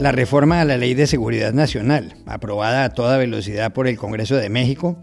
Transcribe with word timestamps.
La 0.00 0.12
reforma 0.12 0.62
a 0.62 0.64
la 0.64 0.78
Ley 0.78 0.94
de 0.94 1.06
Seguridad 1.06 1.52
Nacional, 1.52 2.16
aprobada 2.24 2.84
a 2.84 2.88
toda 2.88 3.18
velocidad 3.18 3.74
por 3.74 3.86
el 3.86 3.98
Congreso 3.98 4.34
de 4.36 4.48
México, 4.48 4.96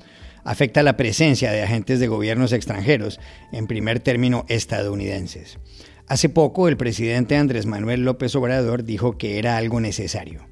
afecta 0.43 0.81
la 0.81 0.97
presencia 0.97 1.51
de 1.51 1.61
agentes 1.61 1.99
de 1.99 2.07
gobiernos 2.07 2.51
extranjeros, 2.51 3.19
en 3.51 3.67
primer 3.67 3.99
término 3.99 4.43
estadounidenses. 4.49 5.59
Hace 6.07 6.29
poco 6.29 6.67
el 6.67 6.77
presidente 6.77 7.37
Andrés 7.37 7.67
Manuel 7.67 8.05
López 8.05 8.35
Obrador 8.35 8.85
dijo 8.85 9.19
que 9.19 9.37
era 9.37 9.57
algo 9.57 9.79
necesario. 9.79 10.47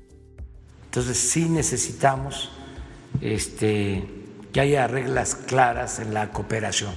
Entonces 0.83 1.17
sí 1.17 1.49
necesitamos 1.49 2.51
este, 3.21 4.03
que 4.53 4.61
haya 4.61 4.85
reglas 4.85 5.33
claras 5.33 5.97
en 5.97 6.13
la 6.13 6.29
cooperación. 6.29 6.93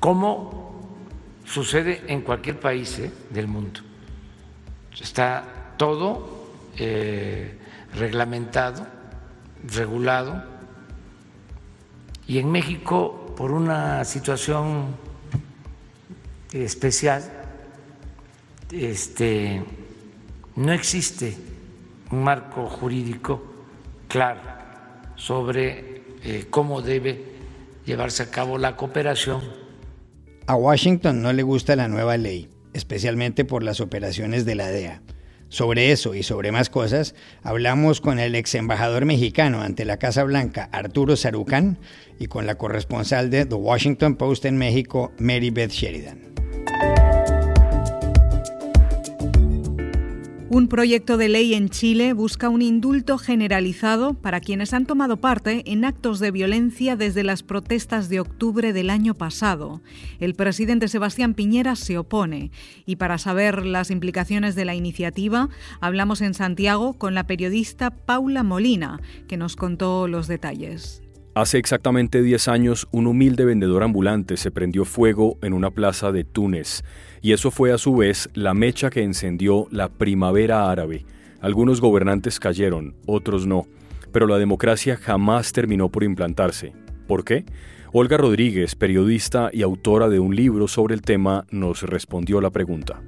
Como 0.00 0.88
sucede 1.44 2.00
en 2.06 2.22
cualquier 2.22 2.58
país 2.58 2.98
¿eh? 2.98 3.10
del 3.28 3.46
mundo 3.46 3.80
está 5.00 5.74
todo 5.76 6.48
eh, 6.76 7.58
reglamentado, 7.94 8.86
regulado, 9.64 10.42
y 12.26 12.38
en 12.38 12.50
México, 12.50 13.34
por 13.36 13.52
una 13.52 14.04
situación 14.04 14.96
especial, 16.52 17.24
este, 18.70 19.62
no 20.56 20.72
existe 20.72 21.36
un 22.10 22.22
marco 22.22 22.66
jurídico 22.66 23.42
claro 24.08 24.40
sobre 25.16 26.02
eh, 26.22 26.46
cómo 26.50 26.82
debe 26.82 27.24
llevarse 27.86 28.24
a 28.24 28.30
cabo 28.30 28.58
la 28.58 28.76
cooperación. 28.76 29.40
A 30.46 30.54
Washington 30.54 31.22
no 31.22 31.32
le 31.32 31.42
gusta 31.42 31.76
la 31.76 31.88
nueva 31.88 32.16
ley 32.16 32.48
especialmente 32.72 33.44
por 33.44 33.62
las 33.62 33.80
operaciones 33.80 34.44
de 34.44 34.54
la 34.54 34.68
DEA. 34.68 35.02
Sobre 35.48 35.92
eso 35.92 36.14
y 36.14 36.22
sobre 36.22 36.52
más 36.52 36.68
cosas, 36.68 37.14
hablamos 37.42 38.02
con 38.02 38.18
el 38.18 38.34
ex 38.34 38.54
embajador 38.54 39.06
mexicano 39.06 39.62
ante 39.62 39.86
la 39.86 39.96
Casa 39.96 40.22
Blanca, 40.24 40.68
Arturo 40.72 41.16
Sarucán, 41.16 41.78
y 42.18 42.26
con 42.26 42.46
la 42.46 42.56
corresponsal 42.56 43.30
de 43.30 43.46
The 43.46 43.54
Washington 43.54 44.16
Post 44.16 44.44
en 44.44 44.58
México, 44.58 45.12
Mary 45.18 45.50
Beth 45.50 45.70
Sheridan. 45.70 46.20
Un 50.50 50.68
proyecto 50.68 51.18
de 51.18 51.28
ley 51.28 51.52
en 51.52 51.68
Chile 51.68 52.14
busca 52.14 52.48
un 52.48 52.62
indulto 52.62 53.18
generalizado 53.18 54.14
para 54.14 54.40
quienes 54.40 54.72
han 54.72 54.86
tomado 54.86 55.18
parte 55.18 55.62
en 55.70 55.84
actos 55.84 56.20
de 56.20 56.30
violencia 56.30 56.96
desde 56.96 57.22
las 57.22 57.42
protestas 57.42 58.08
de 58.08 58.20
octubre 58.20 58.72
del 58.72 58.88
año 58.88 59.12
pasado. 59.12 59.82
El 60.20 60.34
presidente 60.34 60.88
Sebastián 60.88 61.34
Piñera 61.34 61.76
se 61.76 61.98
opone 61.98 62.50
y 62.86 62.96
para 62.96 63.18
saber 63.18 63.66
las 63.66 63.90
implicaciones 63.90 64.54
de 64.54 64.64
la 64.64 64.74
iniciativa 64.74 65.50
hablamos 65.80 66.22
en 66.22 66.32
Santiago 66.32 66.94
con 66.94 67.14
la 67.14 67.26
periodista 67.26 67.90
Paula 67.90 68.42
Molina, 68.42 69.02
que 69.28 69.36
nos 69.36 69.54
contó 69.54 70.08
los 70.08 70.28
detalles. 70.28 71.02
Hace 71.38 71.58
exactamente 71.58 72.20
10 72.20 72.48
años, 72.48 72.88
un 72.90 73.06
humilde 73.06 73.44
vendedor 73.44 73.84
ambulante 73.84 74.36
se 74.36 74.50
prendió 74.50 74.84
fuego 74.84 75.38
en 75.40 75.52
una 75.52 75.70
plaza 75.70 76.10
de 76.10 76.24
Túnez, 76.24 76.82
y 77.22 77.30
eso 77.30 77.52
fue 77.52 77.70
a 77.70 77.78
su 77.78 77.94
vez 77.94 78.28
la 78.34 78.54
mecha 78.54 78.90
que 78.90 79.04
encendió 79.04 79.68
la 79.70 79.88
primavera 79.88 80.68
árabe. 80.68 81.06
Algunos 81.40 81.80
gobernantes 81.80 82.40
cayeron, 82.40 82.96
otros 83.06 83.46
no, 83.46 83.68
pero 84.10 84.26
la 84.26 84.36
democracia 84.36 84.96
jamás 84.96 85.52
terminó 85.52 85.90
por 85.90 86.02
implantarse. 86.02 86.72
¿Por 87.06 87.22
qué? 87.22 87.44
Olga 87.92 88.16
Rodríguez, 88.16 88.74
periodista 88.74 89.50
y 89.52 89.62
autora 89.62 90.08
de 90.08 90.18
un 90.18 90.34
libro 90.34 90.66
sobre 90.66 90.96
el 90.96 91.02
tema, 91.02 91.46
nos 91.52 91.82
respondió 91.82 92.40
la 92.40 92.50
pregunta. 92.50 93.00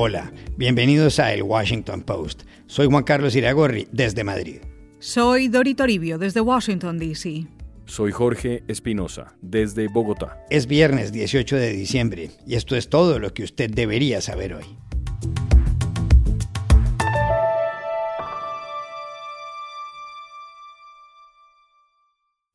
Hola, 0.00 0.32
bienvenidos 0.56 1.18
a 1.18 1.32
El 1.32 1.42
Washington 1.42 2.02
Post. 2.02 2.44
Soy 2.68 2.86
Juan 2.86 3.02
Carlos 3.02 3.34
Iragorri, 3.34 3.88
desde 3.90 4.22
Madrid. 4.22 4.60
Soy 5.00 5.48
Dori 5.48 5.74
Toribio, 5.74 6.18
desde 6.18 6.40
Washington, 6.40 7.00
D.C. 7.00 7.48
Soy 7.84 8.12
Jorge 8.12 8.62
Espinosa, 8.68 9.34
desde 9.42 9.88
Bogotá. 9.88 10.38
Es 10.50 10.68
viernes 10.68 11.10
18 11.10 11.56
de 11.56 11.72
diciembre 11.72 12.30
y 12.46 12.54
esto 12.54 12.76
es 12.76 12.88
todo 12.88 13.18
lo 13.18 13.34
que 13.34 13.42
usted 13.42 13.70
debería 13.70 14.20
saber 14.20 14.54
hoy. 14.54 14.66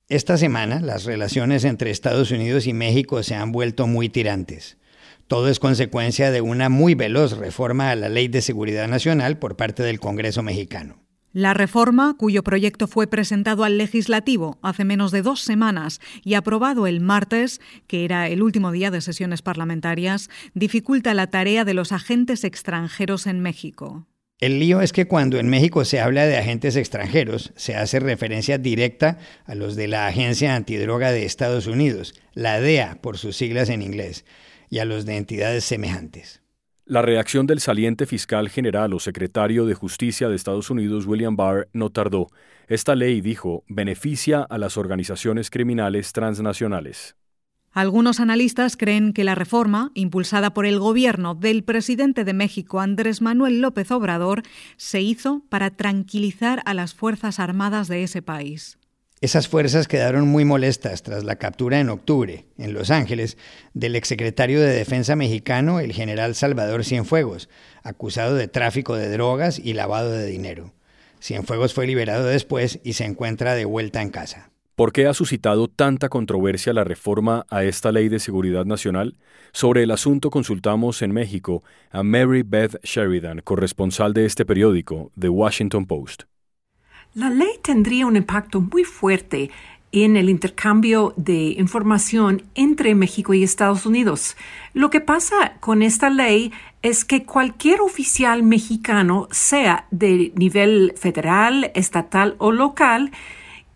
Esta 0.07 0.37
semana 0.37 0.79
las 0.79 1.03
relaciones 1.03 1.65
entre 1.65 1.91
Estados 1.91 2.31
Unidos 2.31 2.67
y 2.67 2.73
México 2.73 3.21
se 3.21 3.35
han 3.35 3.51
vuelto 3.51 3.85
muy 3.85 4.07
tirantes. 4.07 4.77
Todo 5.27 5.49
es 5.49 5.59
consecuencia 5.59 6.31
de 6.31 6.41
una 6.41 6.69
muy 6.69 6.95
veloz 6.95 7.37
reforma 7.37 7.89
a 7.89 7.95
la 7.95 8.09
Ley 8.09 8.27
de 8.27 8.41
Seguridad 8.41 8.87
Nacional 8.87 9.39
por 9.39 9.55
parte 9.55 9.81
del 9.81 9.99
Congreso 9.99 10.43
mexicano. 10.43 11.03
La 11.31 11.55
reforma, 11.55 12.15
cuyo 12.15 12.43
proyecto 12.43 12.85
fue 12.85 13.07
presentado 13.07 13.63
al 13.63 13.79
legislativo 13.79 14.59
hace 14.61 14.85
menos 14.85 15.11
de 15.11 15.23
dos 15.23 15.41
semanas 15.41 15.99
y 16.23 16.35
aprobado 16.35 16.85
el 16.85 16.99
martes, 16.99 17.59
que 17.87 18.05
era 18.05 18.27
el 18.27 18.43
último 18.43 18.71
día 18.71 18.91
de 18.91 19.01
sesiones 19.01 19.41
parlamentarias, 19.41 20.29
dificulta 20.53 21.15
la 21.15 21.27
tarea 21.27 21.65
de 21.65 21.73
los 21.73 21.91
agentes 21.91 22.43
extranjeros 22.43 23.25
en 23.25 23.39
México. 23.39 24.05
El 24.39 24.59
lío 24.59 24.81
es 24.81 24.93
que 24.93 25.07
cuando 25.07 25.39
en 25.39 25.49
México 25.49 25.85
se 25.85 26.01
habla 26.01 26.27
de 26.27 26.37
agentes 26.37 26.75
extranjeros, 26.75 27.51
se 27.55 27.75
hace 27.75 27.99
referencia 27.99 28.59
directa 28.59 29.17
a 29.45 29.55
los 29.55 29.75
de 29.75 29.87
la 29.87 30.05
Agencia 30.05 30.55
Antidroga 30.55 31.11
de 31.11 31.25
Estados 31.25 31.65
Unidos, 31.65 32.13
la 32.35 32.59
DEA 32.59 32.99
por 33.01 33.17
sus 33.17 33.37
siglas 33.37 33.69
en 33.69 33.81
inglés 33.81 34.25
y 34.73 34.79
a 34.79 34.85
los 34.85 35.05
de 35.05 35.17
entidades 35.17 35.65
semejantes. 35.65 36.41
La 36.83 37.03
reacción 37.03 37.45
del 37.45 37.59
saliente 37.59 38.07
fiscal 38.07 38.49
general 38.49 38.95
o 38.95 38.99
secretario 38.99 39.67
de 39.67 39.75
Justicia 39.75 40.29
de 40.29 40.35
Estados 40.35 40.71
Unidos, 40.71 41.05
William 41.05 41.35
Barr, 41.35 41.69
no 41.73 41.91
tardó. 41.91 42.31
Esta 42.67 42.95
ley, 42.95 43.21
dijo, 43.21 43.63
beneficia 43.67 44.41
a 44.41 44.57
las 44.57 44.75
organizaciones 44.75 45.51
criminales 45.51 46.11
transnacionales. 46.11 47.15
Algunos 47.71 48.19
analistas 48.19 48.75
creen 48.75 49.13
que 49.13 49.23
la 49.23 49.35
reforma, 49.35 49.91
impulsada 49.93 50.55
por 50.55 50.65
el 50.65 50.79
gobierno 50.79 51.35
del 51.35 51.63
presidente 51.63 52.23
de 52.23 52.33
México, 52.33 52.79
Andrés 52.79 53.21
Manuel 53.21 53.61
López 53.61 53.91
Obrador, 53.91 54.41
se 54.77 55.01
hizo 55.01 55.43
para 55.49 55.69
tranquilizar 55.69 56.63
a 56.65 56.73
las 56.73 56.95
Fuerzas 56.95 57.39
Armadas 57.39 57.87
de 57.87 58.01
ese 58.01 58.23
país. 58.23 58.79
Esas 59.23 59.47
fuerzas 59.47 59.87
quedaron 59.87 60.27
muy 60.27 60.43
molestas 60.43 61.01
tras 61.01 61.23
la 61.23 61.37
captura 61.37 61.79
en 61.79 61.89
octubre, 61.89 62.43
en 62.57 62.73
Los 62.73 62.91
Ángeles, 62.91 63.37
del 63.73 63.95
exsecretario 63.95 64.59
de 64.59 64.73
Defensa 64.73 65.15
mexicano, 65.15 65.79
el 65.79 65.93
general 65.93 66.35
Salvador 66.35 66.83
Cienfuegos, 66.83 67.47
acusado 67.83 68.35
de 68.35 68.49
tráfico 68.49 68.97
de 68.97 69.09
drogas 69.09 69.59
y 69.59 69.75
lavado 69.75 70.11
de 70.11 70.25
dinero. 70.25 70.73
Cienfuegos 71.21 71.73
fue 71.73 71.87
liberado 71.87 72.25
después 72.25 72.81
y 72.83 72.93
se 72.93 73.05
encuentra 73.05 73.55
de 73.55 73.63
vuelta 73.63 74.01
en 74.01 74.09
casa. 74.09 74.51
¿Por 74.75 74.91
qué 74.91 75.07
ha 75.07 75.13
suscitado 75.13 75.69
tanta 75.69 76.09
controversia 76.09 76.73
la 76.73 76.83
reforma 76.83 77.45
a 77.49 77.63
esta 77.63 77.93
ley 77.93 78.09
de 78.09 78.19
seguridad 78.19 78.65
nacional? 78.65 79.15
Sobre 79.53 79.83
el 79.83 79.91
asunto 79.91 80.31
consultamos 80.31 81.01
en 81.01 81.13
México 81.13 81.63
a 81.91 82.03
Mary 82.03 82.43
Beth 82.43 82.75
Sheridan, 82.83 83.39
corresponsal 83.39 84.13
de 84.13 84.25
este 84.25 84.43
periódico, 84.45 85.13
The 85.17 85.29
Washington 85.29 85.85
Post. 85.85 86.23
La 87.15 87.29
ley 87.29 87.59
tendría 87.61 88.07
un 88.07 88.15
impacto 88.15 88.59
muy 88.59 88.83
fuerte 88.83 89.51
en 89.91 90.17
el 90.17 90.31
intercambio 90.31 91.13
de 91.15 91.53
información 91.59 92.41
entre 92.55 92.95
México 92.95 93.35
y 93.35 93.43
Estados 93.43 93.85
Unidos. 93.85 94.35
Lo 94.73 94.89
que 94.89 94.99
pasa 94.99 95.53
con 95.59 95.83
esta 95.83 96.09
ley 96.09 96.51
es 96.81 97.05
que 97.05 97.23
cualquier 97.23 97.81
oficial 97.81 98.41
mexicano, 98.41 99.27
sea 99.29 99.85
de 99.91 100.33
nivel 100.35 100.95
federal, 100.97 101.71
estatal 101.75 102.33
o 102.39 102.51
local, 102.51 103.11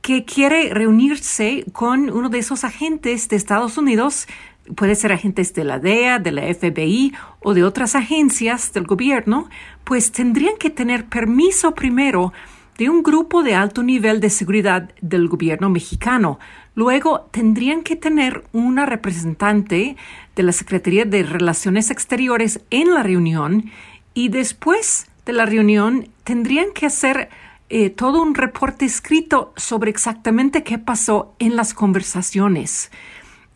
que 0.02 0.26
quiere 0.26 0.74
reunirse 0.74 1.64
con 1.74 2.10
uno 2.10 2.30
de 2.30 2.40
esos 2.40 2.64
agentes 2.64 3.30
de 3.30 3.36
Estados 3.36 3.78
Unidos, 3.78 4.28
puede 4.76 4.96
ser 4.96 5.14
agentes 5.14 5.54
de 5.54 5.64
la 5.64 5.78
DEA, 5.78 6.18
de 6.18 6.32
la 6.32 6.42
FBI 6.42 7.14
o 7.42 7.54
de 7.54 7.64
otras 7.64 7.94
agencias 7.94 8.74
del 8.74 8.88
gobierno, 8.88 9.48
pues 9.84 10.12
tendrían 10.12 10.58
que 10.58 10.72
tener 10.72 11.06
permiso 11.06 11.76
primero 11.76 12.34
de 12.78 12.90
un 12.90 13.04
grupo 13.04 13.44
de 13.44 13.56
alto 13.56 13.84
nivel 13.84 14.20
de 14.20 14.30
seguridad 14.30 14.92
del 15.02 15.28
gobierno 15.28 15.70
mexicano. 15.70 16.40
Luego 16.76 17.28
tendrían 17.32 17.82
que 17.82 17.96
tener 17.96 18.44
una 18.54 18.86
representante 18.86 19.98
de 20.36 20.44
la 20.44 20.52
Secretaría 20.52 21.06
de 21.06 21.24
Relaciones 21.24 21.90
Exteriores 21.90 22.62
en 22.70 22.94
la 22.94 23.04
reunión 23.04 23.72
y 24.14 24.30
después 24.30 25.08
de 25.26 25.34
la 25.34 25.46
reunión 25.46 26.10
tendrían 26.24 26.68
que 26.74 26.86
hacer 26.86 27.30
eh, 27.70 27.90
todo 27.90 28.22
un 28.22 28.36
reporte 28.36 28.86
escrito 28.86 29.54
sobre 29.58 29.92
exactamente 29.92 30.64
qué 30.64 30.78
pasó 30.78 31.36
en 31.40 31.56
las 31.56 31.74
conversaciones. 31.74 32.92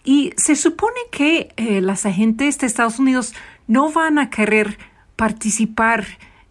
Y 0.03 0.33
se 0.35 0.55
supone 0.55 0.99
que 1.11 1.53
eh, 1.57 1.79
las 1.79 2.05
agentes 2.05 2.57
de 2.57 2.67
Estados 2.67 2.99
Unidos 2.99 3.33
no 3.67 3.91
van 3.91 4.17
a 4.17 4.29
querer 4.29 4.77
participar 5.15 6.05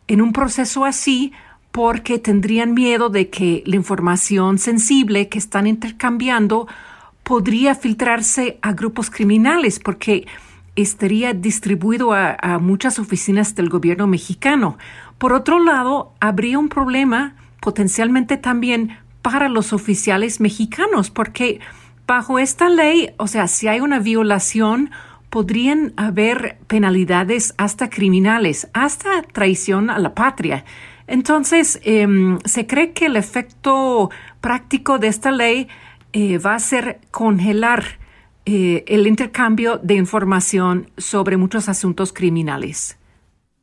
en 0.07 0.23
un 0.23 0.33
proceso 0.33 0.85
así 0.85 1.33
porque 1.73 2.19
tendrían 2.19 2.75
miedo 2.75 3.11
de 3.11 3.29
que 3.29 3.63
la 3.67 3.77
información 3.77 4.59
sensible 4.59 5.29
que 5.29 5.39
están 5.39 5.67
intercambiando 5.67 6.67
podría 7.23 7.75
filtrarse 7.75 8.59
a 8.63 8.73
grupos 8.73 9.11
criminales 9.11 9.79
porque 9.79 10.27
estaría 10.75 11.33
distribuido 11.33 12.13
a, 12.13 12.37
a 12.41 12.59
muchas 12.59 12.99
oficinas 12.99 13.55
del 13.55 13.69
gobierno 13.69 14.07
mexicano. 14.07 14.79
Por 15.19 15.33
otro 15.33 15.63
lado, 15.63 16.13
habría 16.21 16.59
un 16.59 16.69
problema 16.69 17.37
potencialmente 17.61 18.37
también 18.37 18.99
para 19.23 19.49
los 19.49 19.73
oficiales 19.73 20.41
mexicanos, 20.41 21.11
porque 21.11 21.61
bajo 22.07 22.39
esta 22.39 22.69
ley, 22.69 23.11
o 23.19 23.27
sea, 23.27 23.47
si 23.47 23.69
hay 23.69 23.81
una 23.81 23.99
violación, 23.99 24.91
podrían 25.29 25.93
haber 25.97 26.59
penalidades 26.67 27.55
hasta 27.57 27.89
criminales, 27.89 28.69
hasta 28.73 29.23
traición 29.23 29.91
a 29.91 29.99
la 29.99 30.15
patria. 30.15 30.65
Entonces, 31.11 31.81
em, 31.83 32.39
se 32.45 32.69
cree 32.69 32.93
que 32.93 33.07
el 33.07 33.17
efecto 33.17 34.11
práctico 34.41 35.01
de 35.01 35.09
esta 35.09 35.33
ley 35.33 35.67
eh, 36.13 36.39
va 36.39 36.55
a 36.55 36.61
ser 36.61 37.01
congelar 37.11 37.99
eh, 38.47 38.85
el 38.87 39.09
intercambio 39.09 39.79
de 39.83 39.95
información 39.95 40.89
sobre 40.97 41.37
muchos 41.37 41.69
asuntos 41.69 42.13
criminales. 42.13 42.97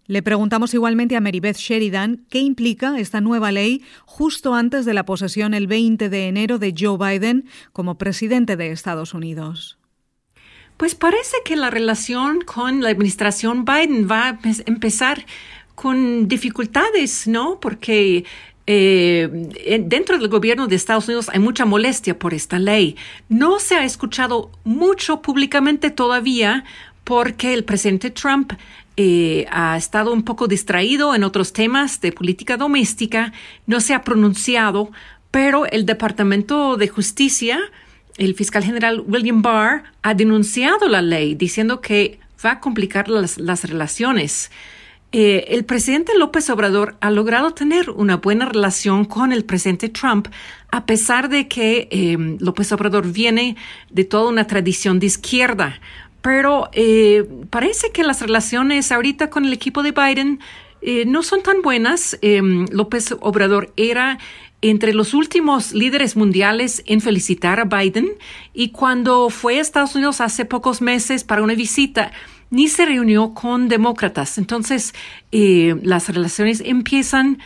Le 0.07 0.21
preguntamos 0.21 0.73
igualmente 0.73 1.15
a 1.15 1.21
Marybeth 1.21 1.55
Sheridan 1.55 2.25
qué 2.29 2.39
implica 2.39 2.99
esta 2.99 3.21
nueva 3.21 3.53
ley 3.53 3.81
justo 4.05 4.53
antes 4.53 4.83
de 4.83 4.93
la 4.93 5.05
posesión 5.05 5.53
el 5.53 5.67
20 5.67 6.09
de 6.09 6.27
enero 6.27 6.59
de 6.59 6.75
Joe 6.77 6.97
Biden 6.97 7.45
como 7.71 7.97
presidente 7.97 8.57
de 8.57 8.71
Estados 8.71 9.13
Unidos. 9.13 9.77
Pues 10.77 10.93
parece 10.93 11.37
que 11.43 11.55
la 11.55 11.71
relación 11.71 12.41
con 12.41 12.81
la 12.81 12.89
administración 12.89 13.65
Biden 13.65 14.07
va 14.09 14.27
a 14.27 14.39
empezar 14.67 15.25
con 15.77 16.27
dificultades, 16.27 17.27
¿no? 17.27 17.59
Porque 17.59 18.25
eh, 18.65 19.29
dentro 19.85 20.17
del 20.17 20.27
gobierno 20.27 20.65
de 20.65 20.75
Estados 20.75 21.07
Unidos 21.07 21.29
hay 21.31 21.37
mucha 21.37 21.65
molestia 21.65 22.17
por 22.17 22.33
esta 22.33 22.57
ley. 22.57 22.95
No 23.29 23.59
se 23.59 23.75
ha 23.75 23.85
escuchado 23.85 24.49
mucho 24.63 25.21
públicamente 25.21 25.91
todavía 25.91 26.63
porque 27.03 27.53
el 27.53 27.63
presidente 27.63 28.09
Trump 28.09 28.53
eh, 28.97 29.45
ha 29.51 29.77
estado 29.77 30.11
un 30.13 30.23
poco 30.23 30.47
distraído 30.47 31.13
en 31.13 31.23
otros 31.23 31.53
temas 31.53 32.01
de 32.01 32.11
política 32.11 32.57
doméstica, 32.57 33.31
no 33.67 33.79
se 33.79 33.93
ha 33.93 34.01
pronunciado, 34.01 34.91
pero 35.29 35.67
el 35.67 35.85
Departamento 35.85 36.75
de 36.77 36.87
Justicia, 36.87 37.59
el 38.17 38.33
fiscal 38.33 38.63
general 38.63 39.03
William 39.05 39.43
Barr, 39.43 39.83
ha 40.01 40.15
denunciado 40.15 40.87
la 40.87 41.03
ley 41.03 41.35
diciendo 41.35 41.81
que 41.81 42.19
va 42.43 42.53
a 42.53 42.59
complicar 42.59 43.09
las, 43.09 43.63
relaciones. 43.63 44.49
Eh, 45.13 45.45
el 45.49 45.63
presidente 45.63 46.17
López 46.17 46.49
Obrador 46.49 46.95
ha 46.99 47.11
logrado 47.11 47.51
tener 47.51 47.89
una 47.89 48.17
buena 48.17 48.45
relación 48.45 49.05
con 49.05 49.31
el 49.31 49.45
presidente 49.45 49.89
Trump, 49.89 50.27
a 50.69 50.85
pesar 50.85 51.29
de 51.29 51.47
que 51.47 51.87
eh, 51.91 52.17
López 52.39 52.71
Obrador 52.73 53.11
viene 53.11 53.55
de 53.89 54.03
toda 54.03 54.29
una 54.29 54.47
tradición 54.47 54.99
de 54.99 55.07
izquierda 55.07 55.79
pero 56.27 56.69
eh, 56.73 57.25
parece 57.49 57.91
que 57.91 58.03
las 58.03 58.21
relaciones 58.21 58.91
ahorita 58.91 59.29
con 59.29 59.45
el 59.45 59.53
equipo 59.53 59.81
de 59.81 59.93
Biden 59.93 60.41
eh, 60.81 61.05
no 61.05 61.23
son 61.23 61.41
tan 61.41 61.61
buenas. 61.61 62.19
Em, 62.21 62.65
López 62.69 63.15
Obrador 63.21 63.71
era 63.77 64.19
entre 64.61 64.93
los 64.93 65.13
últimos 65.13 65.71
líderes 65.71 66.17
mundiales 66.17 66.83
en 66.85 66.99
felicitar 66.99 67.61
a 67.61 67.63
Biden 67.63 68.09
y 68.53 68.71
cuando 68.71 69.29
fue 69.29 69.59
a 69.59 69.61
Estados 69.61 69.95
Unidos 69.95 70.19
hace 70.19 70.43
pocos 70.43 70.81
meses 70.81 71.23
para 71.23 71.43
una 71.43 71.53
visita, 71.53 72.11
ni 72.49 72.67
se 72.67 72.85
reunió 72.85 73.33
con 73.33 73.67
demócratas. 73.67 74.37
Entonces, 74.37 74.93
eh, 75.31 75.75
las 75.83 76.09
relaciones 76.09 76.61
empiezan 76.65 77.39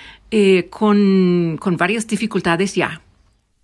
con, 0.70 1.58
con 1.60 1.76
varias 1.76 2.08
dificultades 2.08 2.74
ya 2.74 3.02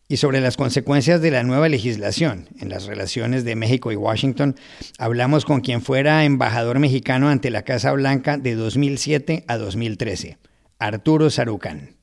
y 0.10 0.18
sobre 0.18 0.40
las 0.40 0.56
consecuencias 0.56 1.22
de 1.22 1.32
la 1.32 1.44
nueva 1.44 1.68
legislación 1.68 2.48
en 2.60 2.70
las 2.70 2.86
relaciones 2.86 3.44
de 3.44 3.56
México 3.56 3.92
y 3.92 3.96
Washington, 3.96 4.56
hablamos 4.98 5.44
con 5.44 5.60
quien 5.60 5.82
fuera 5.82 6.24
embajador 6.24 6.80
mexicano 6.80 7.28
ante 7.30 7.50
la 7.50 7.64
Casa 7.64 7.92
Blanca 7.92 8.38
de 8.38 8.56
2007 8.56 9.44
a 9.48 9.58
2013, 9.58 10.38
Arturo 10.80 11.30
Sarucán. 11.30 11.98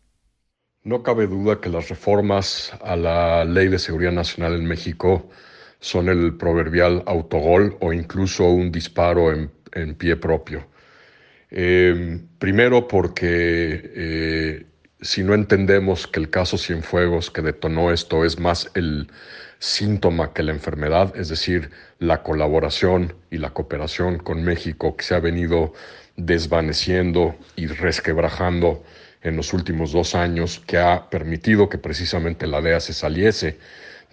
No 0.83 1.03
cabe 1.03 1.27
duda 1.27 1.63
que 1.63 1.71
las 1.71 1.89
reformas 1.89 2.73
a 2.83 2.95
la 2.95 3.47
Ley 3.47 3.69
de 3.69 3.79
Seguridad 3.79 4.13
Nacional 4.13 4.55
en 4.55 4.67
México 4.67 5.31
son 5.85 6.09
el 6.09 6.35
proverbial 6.39 7.03
autogol 7.07 7.77
o 7.81 7.93
incluso 7.93 8.49
un 8.49 8.73
disparo 8.73 9.31
en, 9.31 9.95
pie 9.97 10.17
propio. 10.17 10.67
Eh, 11.51 12.21
primero 12.39 12.89
porque 12.89 13.93
eh, 13.95 14.67
si 15.03 15.23
no 15.23 15.35
entendemos 15.35 16.07
que 16.07 16.21
el 16.21 16.31
caso 16.31 16.57
Cienfuegos 16.57 17.31
que 17.31 17.43
detonó 17.43 17.93
esto 17.93 18.25
es 18.25 18.39
más 18.39 18.71
el 18.75 19.11
síntoma 19.59 20.33
que 20.33 20.43
la 20.43 20.53
enfermedad, 20.53 21.15
es 21.17 21.29
decir, 21.29 21.71
la 21.99 22.23
colaboración 22.23 23.13
y 23.31 23.37
la 23.37 23.51
cooperación 23.51 24.19
con 24.19 24.43
México 24.43 24.97
que 24.97 25.05
se 25.05 25.15
ha 25.15 25.21
venido 25.21 25.75
desvaneciendo 26.17 27.37
y 27.57 27.67
resquebrajando 27.67 28.83
en 29.21 29.37
los 29.37 29.53
últimos 29.53 29.93
dos 29.93 30.15
años, 30.15 30.63
que 30.67 30.79
ha 30.79 31.11
permitido 31.11 31.69
que 31.69 31.77
precisamente 31.77 32.47
la 32.47 32.63
DEA 32.63 32.81
se 32.81 32.95
saliese 32.95 33.59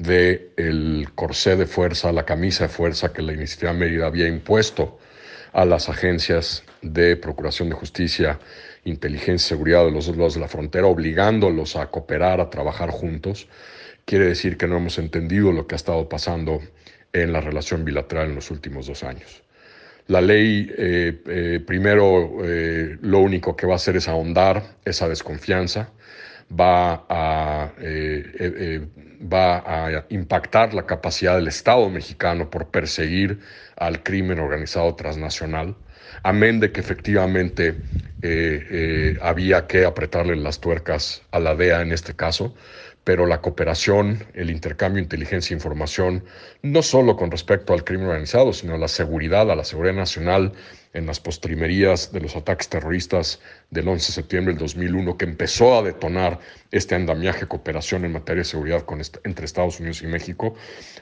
del 0.02 0.52
el 0.58 1.08
corsé 1.16 1.56
de 1.56 1.66
fuerza, 1.66 2.12
la 2.12 2.26
camisa 2.26 2.66
de 2.66 2.70
fuerza 2.70 3.14
que 3.14 3.22
la 3.22 3.34
Iniciativa 3.34 3.74
Mérida 3.74 4.08
había 4.08 4.28
impuesto 4.28 5.00
a 5.54 5.66
las 5.66 5.90
agencias 5.90 6.64
de 6.82 7.16
Procuración 7.18 7.70
de 7.70 7.76
Justicia 7.76 8.40
inteligencia 8.84 9.46
y 9.46 9.50
seguridad 9.50 9.86
de 9.86 9.92
los 9.92 10.08
dos 10.08 10.18
lados 10.18 10.34
de 10.36 10.40
la 10.40 10.48
frontera, 10.48 10.88
obligándolos 10.88 11.76
a 11.76 11.88
cooperar, 11.88 12.42
a 12.42 12.50
trabajar 12.50 12.90
juntos, 12.90 13.48
quiere 14.06 14.26
decir 14.26 14.58
que 14.58 14.68
no 14.68 14.78
hemos 14.78 14.98
entendido 14.98 15.52
lo 15.52 15.68
que 15.68 15.76
ha 15.76 15.78
estado 15.78 16.10
pasando 16.10 16.62
en 17.14 17.34
la 17.34 17.42
relación 17.42 17.86
bilateral 17.86 18.30
en 18.30 18.36
los 18.36 18.52
últimos 18.52 18.88
dos 18.88 19.04
años. 19.04 19.44
La 20.08 20.22
ley, 20.22 20.70
eh, 20.78 21.22
eh, 21.28 21.60
primero, 21.66 22.38
eh, 22.44 22.98
lo 23.02 23.20
único 23.20 23.56
que 23.56 23.68
va 23.68 23.74
a 23.74 23.76
hacer 23.76 23.96
es 23.96 24.08
ahondar 24.08 24.64
esa 24.84 25.08
desconfianza, 25.08 25.92
va 26.50 27.06
a, 27.10 27.72
va 29.32 29.58
a 29.58 30.06
impactar 30.10 30.74
la 30.74 30.86
capacidad 30.86 31.36
del 31.36 31.48
Estado 31.48 31.90
mexicano 31.90 32.50
por 32.50 32.68
perseguir 32.68 33.40
al 33.78 34.04
crimen 34.04 34.40
organizado 34.40 34.96
transnacional 34.96 35.76
amén 36.24 36.60
de 36.60 36.72
que 36.72 36.80
efectivamente 36.80 37.70
eh, 38.22 38.68
eh, 38.72 39.18
había 39.22 39.68
que 39.68 39.86
apretarle 39.86 40.36
las 40.36 40.60
tuercas 40.60 41.22
a 41.32 41.40
la 41.40 41.56
DEA 41.56 41.82
en 41.82 41.92
este 41.92 42.16
caso, 42.16 42.54
pero 43.04 43.26
la 43.26 43.42
cooperación, 43.42 44.24
el 44.34 44.52
intercambio 44.52 44.98
de 44.98 45.04
inteligencia 45.04 45.54
e 45.54 45.58
información, 45.58 46.24
no 46.62 46.84
solo 46.84 47.16
con 47.16 47.32
respecto 47.32 47.74
al 47.74 47.84
crimen 47.84 48.08
organizado, 48.08 48.54
sino 48.54 48.76
a 48.76 48.78
la 48.78 48.88
seguridad, 48.88 49.50
a 49.50 49.56
la 49.56 49.64
seguridad 49.64 49.96
nacional, 49.96 50.54
en 50.94 51.06
las 51.06 51.20
postrimerías 51.20 52.12
de 52.12 52.20
los 52.20 52.36
ataques 52.36 52.68
terroristas 52.68 53.40
del 53.70 53.88
11 53.88 54.08
de 54.08 54.14
septiembre 54.14 54.54
del 54.54 54.60
2001, 54.60 55.18
que 55.18 55.26
empezó 55.26 55.78
a 55.78 55.84
detonar 55.84 56.40
este 56.72 56.96
andamiaje 56.96 57.42
de 57.42 57.48
cooperación 57.48 58.04
en 58.04 58.12
materia 58.12 58.42
de 58.42 58.50
seguridad 58.50 58.84
entre 59.24 59.46
Estados 59.46 59.80
Unidos 59.80 60.02
y 60.02 60.08
México, 60.08 60.56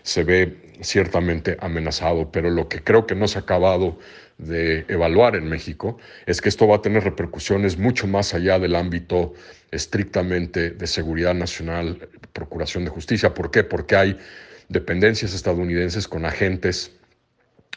se 0.04 0.24
ve 0.24 0.76
ciertamente 0.82 1.58
amenazado, 1.60 2.32
pero 2.32 2.50
lo 2.50 2.68
que 2.70 2.84
creo 2.84 3.08
que 3.08 3.16
no 3.16 3.28
se 3.28 3.40
ha 3.40 3.42
acabado 3.42 3.98
de 4.38 4.86
evaluar 4.88 5.36
en 5.36 5.50
México 5.50 5.98
es 6.26 6.42
que 6.42 6.50
esto 6.50 6.68
va 6.68 6.78
a 6.78 6.82
tener 6.82 7.04
repercusiones 7.04 7.78
mucho 7.78 8.08
más 8.08 8.34
allá 8.34 8.58
del 8.60 8.76
ámbito 8.76 9.34
estrictamente 9.72 10.72
de 10.72 10.88
seguridad 10.88 11.34
nacional, 11.34 12.08
procuración 12.34 12.86
de 12.86 12.92
justicia. 12.92 13.34
¿Por 13.34 13.52
qué? 13.52 13.64
Porque 13.64 13.96
hay 13.96 14.18
dependencias 14.70 15.34
estadounidenses 15.34 16.08
con 16.08 16.26
agentes 16.26 16.99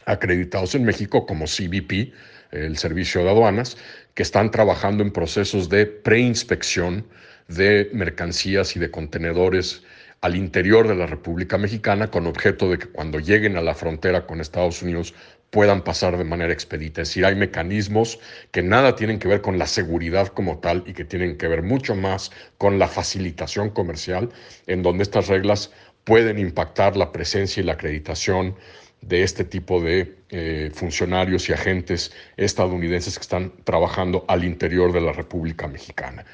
acreditados 0.07 0.75
en 0.75 0.85
México 0.85 1.27
como 1.27 1.47
CBP, 1.47 2.13
el 2.51 2.77
Servicio 2.77 3.23
de 3.23 3.31
Aduanas, 3.31 3.77
que 4.15 4.23
están 4.23 4.51
trabajando 4.51 5.03
en 5.03 5.13
procesos 5.13 5.69
de 5.69 5.87
preinspección 5.87 7.07
de 7.49 7.91
mercancías 7.93 8.77
y 8.77 8.79
de 8.79 8.91
contenedores 8.91 9.83
al 10.21 10.37
interior 10.37 10.87
de 10.87 10.95
la 10.95 11.07
República 11.07 11.59
Mexicana 11.59 12.11
con 12.11 12.27
objeto 12.27 12.71
de 12.71 12.79
que 12.79 12.87
cuando 12.87 13.19
lleguen 13.19 13.57
a 13.57 13.61
la 13.61 13.75
frontera 13.75 14.27
con 14.27 14.41
Estados 14.41 14.81
Unidos 14.83 15.15
puedan 15.51 15.83
pasar 15.83 16.17
de 16.17 16.25
manera 16.25 16.53
expedita. 16.53 17.03
Es 17.03 17.09
decir, 17.09 17.27
hay 17.27 17.35
mecanismos 17.35 18.19
que 18.53 18.63
nada 18.63 18.97
tienen 18.97 19.19
que 19.19 19.29
ver 19.29 19.43
con 19.43 19.59
la 19.59 19.67
seguridad 19.67 20.29
como 20.29 20.61
tal 20.61 20.85
y 20.87 20.95
que 20.95 21.05
tienen 21.05 21.37
que 21.37 21.49
ver 21.49 21.63
mucho 21.63 21.95
más 21.95 22.31
con 22.57 22.79
la 22.79 22.89
facilitación 22.89 23.71
comercial, 23.71 24.31
en 24.67 24.83
donde 24.83 25.03
estas 25.03 25.27
reglas 25.27 25.73
pueden 26.05 26.39
impactar 26.39 26.97
la 26.97 27.13
presencia 27.13 27.61
y 27.61 27.67
la 27.67 27.75
acreditación 27.75 28.57
de 29.03 29.23
este 29.23 29.45
tipo 29.45 29.81
de 29.81 30.17
eh, 30.31 30.71
funcionarios 30.73 31.49
y 31.49 31.53
agentes 31.53 32.13
estadounidenses 32.37 33.17
que 33.17 33.23
están 33.23 33.53
trabajando 33.65 34.25
al 34.29 34.45
interior 34.45 34.93
de 34.93 35.01
la 35.01 35.13
República 35.13 35.69
Mexicana. 35.69 36.25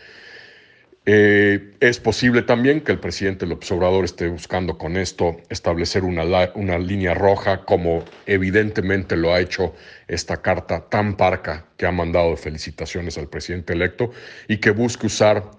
Eh, 1.10 1.72
es 1.80 1.98
posible 1.98 2.42
también 2.42 2.82
que 2.82 2.92
el 2.92 3.00
presidente 3.00 3.46
López 3.46 3.72
Obrador 3.72 4.04
esté 4.04 4.28
buscando 4.28 4.76
con 4.76 4.98
esto 4.98 5.38
establecer 5.48 6.04
una, 6.04 6.22
una 6.54 6.78
línea 6.78 7.14
roja, 7.14 7.64
como 7.64 8.04
evidentemente 8.26 9.16
lo 9.16 9.32
ha 9.32 9.40
hecho 9.40 9.74
esta 10.06 10.42
carta 10.42 10.86
tan 10.90 11.16
parca 11.16 11.64
que 11.78 11.86
ha 11.86 11.92
mandado 11.92 12.36
felicitaciones 12.36 13.16
al 13.16 13.28
presidente 13.28 13.72
electo 13.72 14.10
y 14.48 14.58
que 14.58 14.70
busque 14.70 15.06
usar 15.06 15.50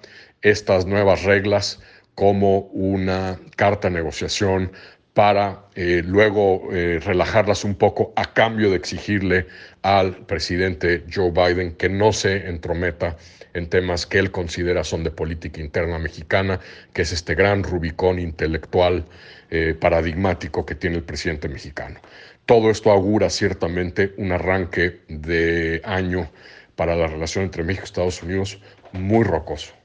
estas 0.43 0.85
nuevas 0.85 1.23
reglas 1.23 1.81
como 2.13 2.59
una 2.73 3.39
carta 3.55 3.87
de 3.87 3.95
negociación 3.95 4.71
para 5.19 5.65
eh, 5.75 6.01
luego 6.05 6.69
eh, 6.71 7.01
relajarlas 7.03 7.65
un 7.65 7.75
poco 7.75 8.13
a 8.15 8.33
cambio 8.33 8.69
de 8.69 8.77
exigirle 8.77 9.47
al 9.81 10.15
presidente 10.15 11.03
Joe 11.13 11.29
Biden 11.31 11.73
que 11.75 11.89
no 11.89 12.13
se 12.13 12.47
entrometa 12.47 13.17
en 13.53 13.67
temas 13.67 14.05
que 14.05 14.17
él 14.17 14.31
considera 14.31 14.85
son 14.85 15.03
de 15.03 15.11
política 15.11 15.59
interna 15.59 15.99
mexicana, 15.99 16.61
que 16.93 17.01
es 17.01 17.11
este 17.11 17.35
gran 17.35 17.63
Rubicón 17.63 18.17
intelectual 18.17 19.03
eh, 19.49 19.75
paradigmático 19.77 20.65
que 20.65 20.75
tiene 20.75 20.95
el 20.95 21.03
presidente 21.03 21.49
mexicano. 21.49 21.99
Todo 22.45 22.69
esto 22.69 22.89
augura 22.89 23.29
ciertamente 23.29 24.13
un 24.15 24.31
arranque 24.31 25.01
de 25.09 25.81
año 25.83 26.31
para 26.77 26.95
la 26.95 27.07
relación 27.07 27.43
entre 27.43 27.65
México 27.65 27.83
y 27.83 27.87
Estados 27.87 28.23
Unidos 28.23 28.61
muy 28.93 29.25
rocoso. 29.25 29.78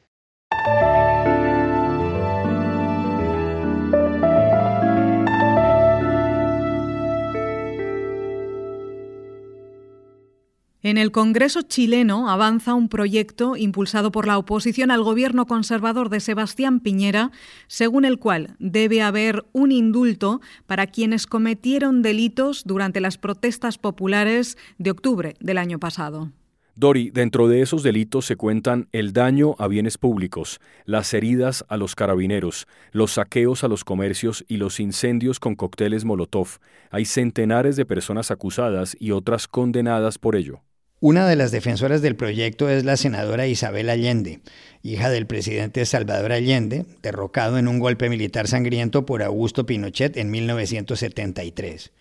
En 10.85 10.99
el 10.99 11.12
Congreso 11.12 11.62
chileno 11.62 12.29
avanza 12.29 12.75
un 12.75 12.91
proyecto 12.91 13.57
impulsado 13.57 14.12
por 14.12 14.26
la 14.26 14.37
oposición 14.37 14.91
al 14.91 15.03
gobierno 15.03 15.47
conservador 15.47 16.11
de 16.11 16.21
Sebastián 16.21 16.79
Piñera, 16.79 17.31
según 17.69 18.05
el 18.05 18.19
cual 18.19 18.55
debe 18.59 19.00
haber 19.00 19.47
un 19.53 19.73
indulto 19.73 20.43
para 20.67 20.87
quienes 20.87 21.26
cometieron 21.26 22.03
delitos 22.03 22.64
durante 22.67 23.00
las 23.00 23.17
protestas 23.17 23.79
populares 23.79 24.59
de 24.76 24.91
octubre 24.91 25.37
del 25.41 25.57
año 25.57 25.79
pasado. 25.79 26.33
Dori, 26.76 27.11
dentro 27.11 27.49
de 27.49 27.62
esos 27.62 27.83
delitos 27.83 28.26
se 28.26 28.37
cuentan 28.37 28.88
el 28.93 29.14
daño 29.14 29.55
a 29.59 29.69
bienes 29.69 29.97
públicos, 29.97 30.61
las 30.85 31.14
heridas 31.14 31.64
a 31.69 31.79
los 31.79 31.95
carabineros, 31.95 32.67
los 32.93 33.12
saqueos 33.12 33.64
a 33.64 33.69
los 33.69 33.85
comercios 33.85 34.45
y 34.49 34.59
los 34.59 34.81
incendios 34.81 35.41
con 35.41 35.55
cócteles 35.55 36.05
Molotov. 36.05 36.59
Hay 36.91 37.07
centenares 37.07 37.76
de 37.76 37.87
personas 37.87 38.31
acusadas 38.31 38.95
y 39.00 39.12
otras 39.12 39.49
condenadas 39.49 40.19
por 40.19 40.37
ello. 40.37 40.61
Una 41.06 41.28
de 41.28 41.37
las 41.37 41.50
defensoras 41.50 42.00
del 42.00 42.16
proyecto 42.16 42.70
es 42.70 42.82
la 42.87 42.96
senadora 42.96 43.46
Isabel 43.46 43.90
Allende, 43.90 44.40
hija 44.82 45.11
del 45.11 45.26
presidente 45.26 45.84
Salvador 45.84 46.32
Allende, 46.32 46.87
derrocado 47.02 47.58
en 47.58 47.68
un 47.68 47.78
golpe 47.78 48.08
militar 48.08 48.49
sangriento 48.49 49.04
por 49.04 49.23
Augusto 49.23 49.66
Pinochet 49.66 50.16
en 50.16 50.30
1973. 50.30 51.92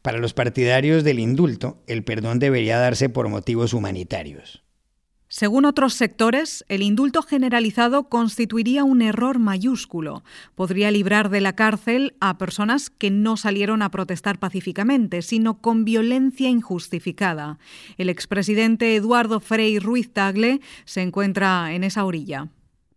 Para 0.00 0.18
los 0.18 0.32
partidarios 0.32 1.02
del 1.02 1.18
indulto, 1.18 1.82
el 1.88 2.04
perdón 2.04 2.38
debería 2.38 2.78
darse 2.78 3.08
por 3.08 3.28
motivos 3.28 3.74
humanitarios. 3.74 4.62
Según 5.28 5.64
otros 5.64 5.94
sectores, 5.94 6.64
el 6.68 6.82
indulto 6.82 7.20
generalizado 7.22 8.08
constituiría 8.08 8.84
un 8.84 9.02
error 9.02 9.40
mayúsculo. 9.40 10.22
Podría 10.54 10.92
librar 10.92 11.30
de 11.30 11.40
la 11.40 11.54
cárcel 11.54 12.14
a 12.20 12.38
personas 12.38 12.90
que 12.90 13.10
no 13.10 13.36
salieron 13.36 13.82
a 13.82 13.90
protestar 13.90 14.38
pacíficamente, 14.38 15.22
sino 15.22 15.60
con 15.60 15.84
violencia 15.84 16.48
injustificada. 16.48 17.58
El 17.98 18.08
expresidente 18.08 18.94
Eduardo 18.94 19.40
Frei 19.40 19.80
Ruiz 19.80 20.12
Tagle 20.12 20.60
se 20.84 21.02
encuentra 21.02 21.74
en 21.74 21.82
esa 21.82 22.04
orilla. 22.04 22.48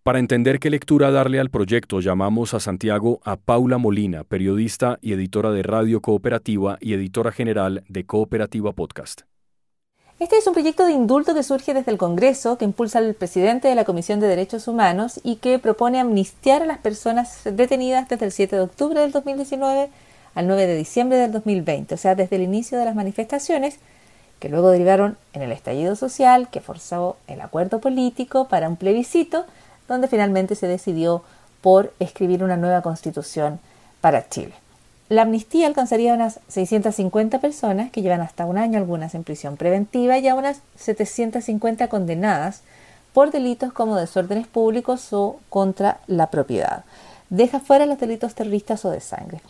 Para 0.04 0.20
entender 0.20 0.60
qué 0.60 0.70
lectura 0.70 1.12
darle 1.12 1.40
al 1.40 1.50
proyecto, 1.50 2.00
llamamos 2.00 2.54
a 2.54 2.60
Santiago 2.60 3.22
a 3.24 3.38
Paula 3.38 3.80
Molina, 3.80 4.24
periodista 4.24 5.00
y 5.02 5.14
editora 5.14 5.52
de 5.52 5.64
Radio 5.64 6.02
Cooperativa 6.02 6.78
y 6.80 6.94
editora 6.94 7.32
general 7.32 7.84
de 7.90 8.06
Cooperativa 8.06 8.72
Podcast. 8.74 9.24
Este 10.20 10.38
es 10.38 10.46
un 10.48 10.54
proyecto 10.54 10.86
de 10.86 10.92
indulto 10.92 11.34
que 11.34 11.44
surge 11.44 11.74
desde 11.74 11.92
el 11.92 11.98
Congreso, 11.98 12.58
que 12.58 12.66
impulsa 12.66 13.00
el 13.00 13.16
presidente 13.16 13.70
de 13.70 13.76
la 13.76 13.86
Comisión 13.86 14.20
de 14.20 14.28
Derechos 14.28 14.68
Humanos 14.68 15.22
y 15.24 15.38
que 15.38 15.60
propone 15.60 15.98
amnistiar 15.98 16.62
a 16.62 16.66
las 16.66 16.80
personas 16.80 17.40
detenidas 17.46 18.10
desde 18.10 18.26
el 18.26 18.34
7 18.34 18.58
de 18.58 18.62
octubre 18.64 19.00
del 19.00 19.14
2019 19.14 19.90
al 20.36 20.48
9 20.48 20.68
de 20.68 20.76
diciembre 20.76 21.18
del 21.18 21.32
2020, 21.32 21.96
o 21.96 21.98
sea, 21.98 22.16
desde 22.16 22.36
el 22.36 22.42
inicio 22.42 22.78
de 22.78 22.84
las 22.84 22.96
manifestaciones, 22.96 23.80
que 24.42 24.50
luego 24.50 24.72
derivaron 24.72 25.18
en 25.32 25.42
el 25.42 25.54
estallido 25.54 25.96
social 25.96 26.50
que 26.50 26.60
forzó 26.60 27.16
el 27.28 27.40
acuerdo 27.40 27.80
político 27.80 28.50
para 28.50 28.68
un 28.68 28.76
plebiscito, 28.76 29.46
donde 29.88 30.10
finalmente 30.10 30.56
se 30.56 30.68
decidió 30.68 31.24
por 31.62 31.94
escribir 32.00 32.44
una 32.44 32.58
nueva 32.58 32.82
constitución 32.82 33.62
para 34.02 34.28
Chile. 34.28 34.54
La 35.10 35.24
amnistía 35.24 35.66
alcanzaría 35.66 36.12
a 36.12 36.16
unas 36.16 36.40
650 36.50 37.40
personas 37.40 37.90
que 37.90 38.04
llevan 38.04 38.22
hasta 38.22 38.46
un 38.46 38.60
año 38.60 38.78
algunas 38.78 39.16
en 39.16 39.24
prisión 39.24 39.58
preventiva 39.58 40.20
y 40.20 40.28
a 40.28 40.36
unas 40.36 40.62
750 40.76 41.88
condenadas 41.88 42.62
por 43.12 43.32
delitos 43.32 43.74
como 43.74 43.96
desórdenes 43.96 44.46
públicos 44.46 45.12
o 45.12 45.40
contra 45.50 46.00
la 46.06 46.28
propiedad. 46.28 46.84
Deja 47.32 47.60
fuera 47.60 47.88
los 47.88 48.00
delitos 48.00 48.36
terroristas 48.36 48.86
o 48.86 48.92
de 48.92 49.02
sangre. 49.02 49.42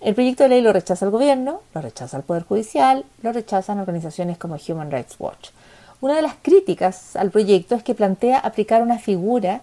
El 0.00 0.14
proyecto 0.14 0.44
de 0.44 0.48
ley 0.48 0.62
lo 0.62 0.72
rechaza 0.72 1.04
el 1.04 1.10
gobierno, 1.10 1.60
lo 1.74 1.82
rechaza 1.82 2.16
el 2.16 2.22
Poder 2.22 2.44
Judicial, 2.44 3.04
lo 3.22 3.32
rechazan 3.32 3.80
organizaciones 3.80 4.38
como 4.38 4.56
Human 4.66 4.90
Rights 4.90 5.16
Watch. 5.18 5.50
Una 6.00 6.16
de 6.16 6.22
las 6.22 6.36
críticas 6.40 7.16
al 7.16 7.30
proyecto 7.30 7.74
es 7.74 7.82
que 7.82 7.94
plantea 7.94 8.38
aplicar 8.38 8.82
una 8.82 8.98
figura 8.98 9.60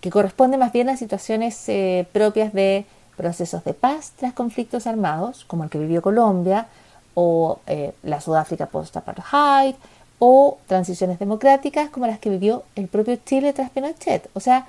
que 0.00 0.10
corresponde 0.10 0.56
más 0.56 0.72
bien 0.72 0.88
a 0.88 0.96
situaciones 0.96 1.68
eh, 1.68 2.08
propias 2.12 2.54
de 2.54 2.86
procesos 3.20 3.62
de 3.64 3.74
paz 3.74 4.12
tras 4.16 4.32
conflictos 4.32 4.86
armados, 4.86 5.44
como 5.44 5.62
el 5.64 5.68
que 5.68 5.78
vivió 5.78 6.00
Colombia, 6.00 6.68
o 7.12 7.58
eh, 7.66 7.92
la 8.02 8.18
Sudáfrica 8.18 8.64
post-apartheid, 8.64 9.74
o 10.18 10.56
transiciones 10.66 11.18
democráticas 11.18 11.90
como 11.90 12.06
las 12.06 12.18
que 12.18 12.30
vivió 12.30 12.62
el 12.76 12.88
propio 12.88 13.16
Chile 13.16 13.52
tras 13.52 13.68
Pinochet. 13.68 14.30
O 14.32 14.40
sea, 14.40 14.66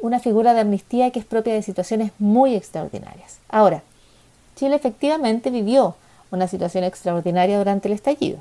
una 0.00 0.20
figura 0.20 0.54
de 0.54 0.60
amnistía 0.60 1.10
que 1.10 1.18
es 1.18 1.26
propia 1.26 1.52
de 1.52 1.60
situaciones 1.60 2.12
muy 2.18 2.54
extraordinarias. 2.54 3.40
Ahora, 3.50 3.82
Chile 4.56 4.76
efectivamente 4.76 5.50
vivió 5.50 5.94
una 6.30 6.48
situación 6.48 6.84
extraordinaria 6.84 7.58
durante 7.58 7.88
el 7.88 7.94
estallido. 7.94 8.38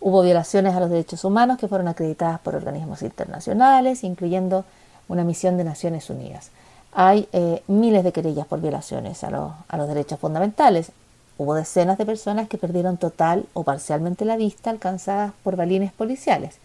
Hubo 0.00 0.22
violaciones 0.22 0.74
a 0.74 0.80
los 0.80 0.90
derechos 0.90 1.22
humanos 1.22 1.58
que 1.58 1.68
fueron 1.68 1.86
acreditadas 1.86 2.40
por 2.40 2.56
organismos 2.56 3.02
internacionales, 3.02 4.02
incluyendo 4.02 4.64
una 5.06 5.22
misión 5.22 5.56
de 5.56 5.62
Naciones 5.62 6.10
Unidas 6.10 6.50
hay 6.92 7.28
eh, 7.32 7.62
miles 7.66 8.04
de 8.04 8.12
querellas 8.12 8.46
por 8.46 8.60
violaciones 8.60 9.22
a, 9.24 9.30
los 9.30 9.88
derechos 9.88 10.18
fundamentales. 10.18 10.92
Hubo 11.36 11.54
decenas 11.54 11.98
de 11.98 12.06
personas 12.06 12.48
que 12.48 12.58
perdieron 12.58 12.96
total 12.96 13.46
o 13.52 13.62
parcialmente 13.62 14.24
la 14.24 14.36
vista 14.36 14.70
alcanzadas 14.70 15.32
por 15.44 15.56
balines 15.56 15.92
policiales. 15.92 16.56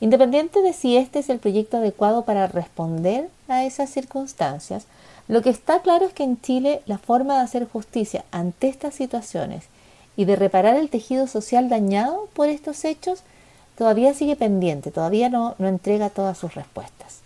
Independiente 0.00 0.60
de 0.60 0.72
si 0.72 0.96
este 0.96 1.20
es 1.20 1.30
el 1.30 1.38
proyecto 1.38 1.78
adecuado 1.78 2.24
para 2.24 2.46
responder 2.46 3.30
a 3.48 3.64
esas 3.64 3.88
circunstancias, 3.88 4.86
lo 5.28 5.40
que 5.40 5.50
está 5.50 5.80
claro 5.80 6.04
es 6.04 6.12
que 6.12 6.24
en 6.24 6.38
Chile 6.40 6.82
la 6.84 6.98
forma 6.98 7.36
de 7.36 7.44
hacer 7.44 7.66
justicia 7.66 8.24
ante 8.30 8.68
estas 8.68 8.94
situaciones 8.94 9.64
y 10.16 10.26
de 10.26 10.36
reparar 10.36 10.76
el 10.76 10.90
tejido 10.90 11.26
social 11.26 11.70
dañado 11.70 12.28
por 12.34 12.48
estos 12.48 12.84
hechos 12.84 13.22
todavía 13.78 14.12
sigue 14.12 14.36
pendiente, 14.36 14.90
todavía 14.90 15.30
no 15.30 15.54
entrega 15.58 16.10
todas 16.10 16.36
sus 16.36 16.54
respuestas. 16.54 17.23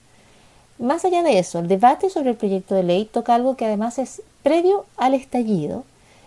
Más 0.78 1.04
allá 1.04 1.24
de 1.24 1.38
eso, 1.38 1.58
el 1.58 1.66
debate 1.66 2.08
sobre 2.08 2.30
el 2.30 2.36
proyecto 2.36 2.74
de 2.74 2.84
ley 2.84 3.04
toca 3.04 3.34
algo 3.34 3.56
que 3.56 3.66
además 3.66 3.98
es 3.98 4.22
previo 4.42 4.86
al 4.96 5.14
estallido 5.14 5.84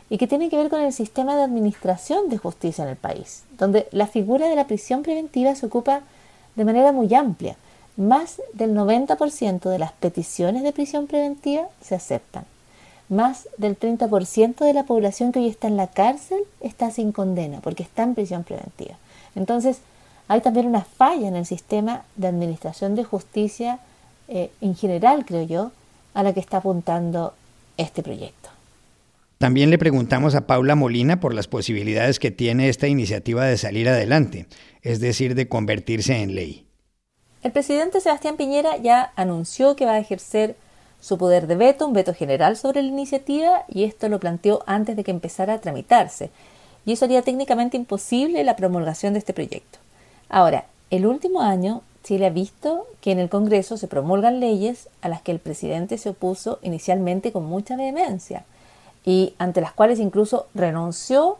y 0.09 0.17
que 0.17 0.27
tiene 0.27 0.49
que 0.49 0.57
ver 0.57 0.69
con 0.69 0.81
el 0.81 0.91
sistema 0.91 1.37
de 1.37 1.43
administración 1.43 2.27
de 2.27 2.37
justicia 2.37 2.83
en 2.83 2.89
el 2.89 2.97
país, 2.97 3.43
donde 3.57 3.87
la 3.91 4.07
figura 4.07 4.49
de 4.49 4.57
la 4.57 4.67
prisión 4.67 5.03
preventiva 5.03 5.55
se 5.55 5.65
ocupa 5.65 6.01
de 6.57 6.65
manera 6.65 6.91
muy 6.91 7.13
amplia. 7.15 7.55
Más 7.95 8.41
del 8.51 8.75
90% 8.75 9.69
de 9.69 9.79
las 9.79 9.93
peticiones 9.93 10.63
de 10.63 10.73
prisión 10.73 11.07
preventiva 11.07 11.69
se 11.81 11.95
aceptan. 11.95 12.43
Más 13.07 13.47
del 13.57 13.79
30% 13.79 14.65
de 14.65 14.73
la 14.73 14.83
población 14.83 15.31
que 15.31 15.39
hoy 15.39 15.47
está 15.47 15.67
en 15.67 15.77
la 15.77 15.87
cárcel 15.87 16.39
está 16.59 16.91
sin 16.91 17.13
condena 17.13 17.61
porque 17.61 17.83
está 17.83 18.03
en 18.03 18.15
prisión 18.15 18.43
preventiva. 18.43 18.95
Entonces, 19.35 19.79
hay 20.27 20.41
también 20.41 20.67
una 20.67 20.81
falla 20.81 21.29
en 21.29 21.37
el 21.37 21.45
sistema 21.45 22.03
de 22.17 22.27
administración 22.27 22.95
de 22.95 23.05
justicia 23.05 23.79
eh, 24.33 24.49
en 24.61 24.75
general, 24.75 25.25
creo 25.25 25.43
yo, 25.43 25.71
a 26.13 26.23
la 26.23 26.33
que 26.33 26.39
está 26.39 26.57
apuntando 26.57 27.33
este 27.75 28.01
proyecto. 28.01 28.49
También 29.39 29.69
le 29.69 29.77
preguntamos 29.77 30.35
a 30.35 30.47
Paula 30.47 30.75
Molina 30.75 31.19
por 31.19 31.33
las 31.33 31.47
posibilidades 31.47 32.17
que 32.17 32.31
tiene 32.31 32.69
esta 32.69 32.87
iniciativa 32.87 33.43
de 33.43 33.57
salir 33.57 33.89
adelante, 33.89 34.45
es 34.83 35.01
decir, 35.01 35.35
de 35.35 35.49
convertirse 35.49 36.21
en 36.21 36.33
ley. 36.35 36.65
El 37.43 37.51
presidente 37.51 37.99
Sebastián 37.99 38.37
Piñera 38.37 38.77
ya 38.77 39.11
anunció 39.17 39.75
que 39.75 39.85
va 39.85 39.93
a 39.93 39.99
ejercer 39.99 40.55
su 41.01 41.17
poder 41.17 41.47
de 41.47 41.55
veto, 41.55 41.85
un 41.85 41.93
veto 41.93 42.13
general 42.13 42.55
sobre 42.55 42.83
la 42.83 42.87
iniciativa, 42.87 43.65
y 43.67 43.83
esto 43.83 44.07
lo 44.07 44.19
planteó 44.19 44.63
antes 44.65 44.95
de 44.95 45.03
que 45.03 45.11
empezara 45.11 45.55
a 45.55 45.59
tramitarse. 45.61 46.29
Y 46.85 46.93
eso 46.93 47.03
haría 47.03 47.21
técnicamente 47.21 47.75
imposible 47.75 48.43
la 48.45 48.55
promulgación 48.55 49.13
de 49.13 49.19
este 49.19 49.33
proyecto. 49.33 49.79
Ahora, 50.29 50.65
el 50.89 51.05
último 51.05 51.41
año 51.41 51.81
Chile 52.03 52.25
ha 52.25 52.31
visto 52.31 52.87
que 52.99 53.11
en 53.11 53.19
el 53.19 53.29
Congreso 53.29 53.77
se 53.77 53.87
promulgan 53.87 54.39
leyes 54.39 54.89
a 55.01 55.09
las 55.09 55.21
que 55.21 55.31
el 55.31 55.39
presidente 55.39 55.97
se 55.97 56.09
opuso 56.09 56.59
inicialmente 56.61 57.31
con 57.31 57.45
mucha 57.45 57.75
vehemencia 57.75 58.45
y 59.05 59.33
ante 59.37 59.61
las 59.61 59.73
cuales 59.73 59.99
incluso 59.99 60.47
renunció 60.53 61.37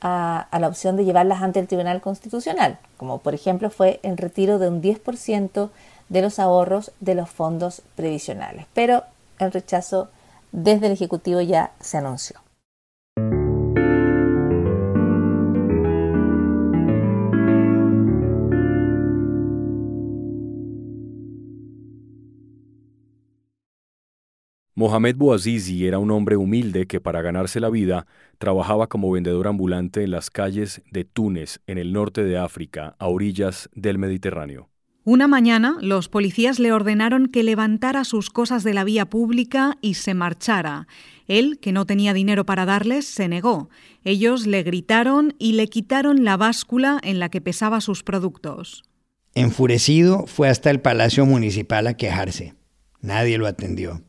a, 0.00 0.48
la 0.58 0.68
opción 0.68 0.96
de 0.96 1.04
llevarlas 1.04 1.42
ante 1.42 1.60
el 1.60 1.68
Tribunal 1.68 2.00
Constitucional, 2.00 2.78
como 2.96 3.18
por 3.18 3.34
ejemplo 3.34 3.70
fue 3.70 4.00
el 4.02 4.16
retiro 4.16 4.58
de 4.58 4.68
un 4.68 4.82
10% 4.82 5.70
de 6.08 6.22
los 6.22 6.38
ahorros 6.38 6.92
de 7.00 7.14
los 7.14 7.30
fondos 7.30 7.82
previsionales. 7.94 8.66
Pero 8.74 9.04
el 9.38 9.52
rechazo 9.52 10.08
desde 10.50 10.86
el 10.86 10.92
Ejecutivo 10.92 11.40
ya 11.40 11.72
se 11.80 11.98
anunció. 11.98 12.40
Mohamed 24.82 25.14
Bouazizi 25.14 25.86
era 25.86 26.00
un 26.00 26.10
hombre 26.10 26.36
humilde 26.36 26.88
que 26.88 27.00
para 27.00 27.22
ganarse 27.22 27.60
la 27.60 27.70
vida 27.70 28.04
trabajaba 28.38 28.88
como 28.88 29.12
vendedor 29.12 29.46
ambulante 29.46 30.02
en 30.02 30.10
las 30.10 30.28
calles 30.28 30.82
de 30.90 31.04
Túnez, 31.04 31.60
en 31.68 31.78
el 31.78 31.92
norte 31.92 32.24
de 32.24 32.36
África, 32.36 32.96
a 32.98 33.06
orillas 33.06 33.70
del 33.76 33.98
Mediterráneo. 33.98 34.70
Una 35.04 35.28
mañana, 35.28 35.76
los 35.80 36.08
policías 36.08 36.58
le 36.58 36.72
ordenaron 36.72 37.28
que 37.28 37.44
levantara 37.44 38.02
sus 38.02 38.28
cosas 38.28 38.64
de 38.64 38.74
la 38.74 38.82
vía 38.82 39.06
pública 39.06 39.78
y 39.82 39.94
se 39.94 40.14
marchara. 40.14 40.88
Él, 41.28 41.60
que 41.60 41.70
no 41.70 41.86
tenía 41.86 42.12
dinero 42.12 42.44
para 42.44 42.64
darles, 42.64 43.04
se 43.04 43.28
negó. 43.28 43.70
Ellos 44.02 44.48
le 44.48 44.64
gritaron 44.64 45.36
y 45.38 45.52
le 45.52 45.68
quitaron 45.68 46.24
la 46.24 46.36
báscula 46.36 46.98
en 47.04 47.20
la 47.20 47.28
que 47.28 47.40
pesaba 47.40 47.80
sus 47.80 48.02
productos. 48.02 48.82
Enfurecido, 49.36 50.26
fue 50.26 50.48
hasta 50.48 50.70
el 50.70 50.80
Palacio 50.80 51.24
Municipal 51.24 51.86
a 51.86 51.94
quejarse. 51.94 52.54
Nadie 53.00 53.38
lo 53.38 53.46
atendió. 53.46 54.02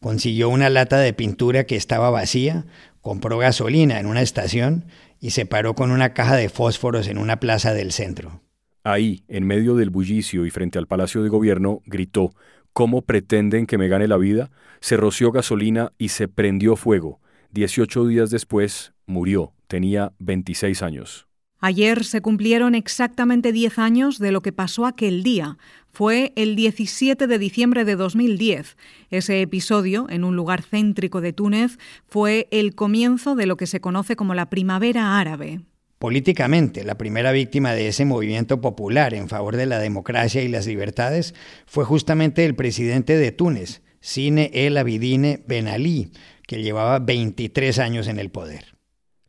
Consiguió 0.00 0.48
una 0.48 0.70
lata 0.70 0.98
de 0.98 1.12
pintura 1.12 1.64
que 1.64 1.76
estaba 1.76 2.08
vacía, 2.08 2.64
compró 3.02 3.36
gasolina 3.36 4.00
en 4.00 4.06
una 4.06 4.22
estación 4.22 4.86
y 5.20 5.30
se 5.30 5.44
paró 5.44 5.74
con 5.74 5.90
una 5.90 6.14
caja 6.14 6.36
de 6.36 6.48
fósforos 6.48 7.06
en 7.06 7.18
una 7.18 7.38
plaza 7.38 7.74
del 7.74 7.92
centro. 7.92 8.40
Ahí, 8.82 9.24
en 9.28 9.46
medio 9.46 9.76
del 9.76 9.90
bullicio 9.90 10.46
y 10.46 10.50
frente 10.50 10.78
al 10.78 10.86
Palacio 10.86 11.22
de 11.22 11.28
Gobierno, 11.28 11.82
gritó 11.84 12.30
¿Cómo 12.72 13.02
pretenden 13.02 13.66
que 13.66 13.76
me 13.76 13.88
gane 13.88 14.08
la 14.08 14.16
vida? 14.16 14.50
Se 14.80 14.96
roció 14.96 15.32
gasolina 15.32 15.92
y 15.98 16.08
se 16.08 16.28
prendió 16.28 16.76
fuego. 16.76 17.20
Dieciocho 17.50 18.06
días 18.06 18.30
después, 18.30 18.94
murió. 19.04 19.52
Tenía 19.66 20.14
26 20.18 20.82
años. 20.82 21.26
Ayer 21.62 22.04
se 22.04 22.22
cumplieron 22.22 22.74
exactamente 22.74 23.52
10 23.52 23.78
años 23.78 24.18
de 24.18 24.32
lo 24.32 24.40
que 24.40 24.52
pasó 24.52 24.86
aquel 24.86 25.22
día. 25.22 25.58
Fue 25.92 26.32
el 26.36 26.56
17 26.56 27.26
de 27.26 27.38
diciembre 27.38 27.84
de 27.84 27.96
2010. 27.96 28.76
Ese 29.10 29.40
episodio, 29.42 30.06
en 30.08 30.24
un 30.24 30.36
lugar 30.36 30.62
céntrico 30.62 31.20
de 31.20 31.32
Túnez, 31.32 31.78
fue 32.06 32.48
el 32.50 32.74
comienzo 32.74 33.34
de 33.34 33.46
lo 33.46 33.56
que 33.56 33.66
se 33.66 33.80
conoce 33.80 34.16
como 34.16 34.34
la 34.34 34.50
Primavera 34.50 35.18
Árabe. 35.18 35.60
Políticamente, 35.98 36.82
la 36.82 36.96
primera 36.96 37.30
víctima 37.30 37.74
de 37.74 37.88
ese 37.88 38.06
movimiento 38.06 38.62
popular 38.62 39.12
en 39.12 39.28
favor 39.28 39.56
de 39.56 39.66
la 39.66 39.78
democracia 39.78 40.42
y 40.42 40.48
las 40.48 40.66
libertades 40.66 41.34
fue 41.66 41.84
justamente 41.84 42.46
el 42.46 42.54
presidente 42.54 43.18
de 43.18 43.32
Túnez, 43.32 43.82
Sine 44.00 44.50
El 44.54 44.78
Abidine 44.78 45.44
Ben 45.46 45.68
Ali, 45.68 46.10
que 46.46 46.62
llevaba 46.62 47.00
23 47.00 47.78
años 47.80 48.08
en 48.08 48.18
el 48.18 48.30
poder. 48.30 48.79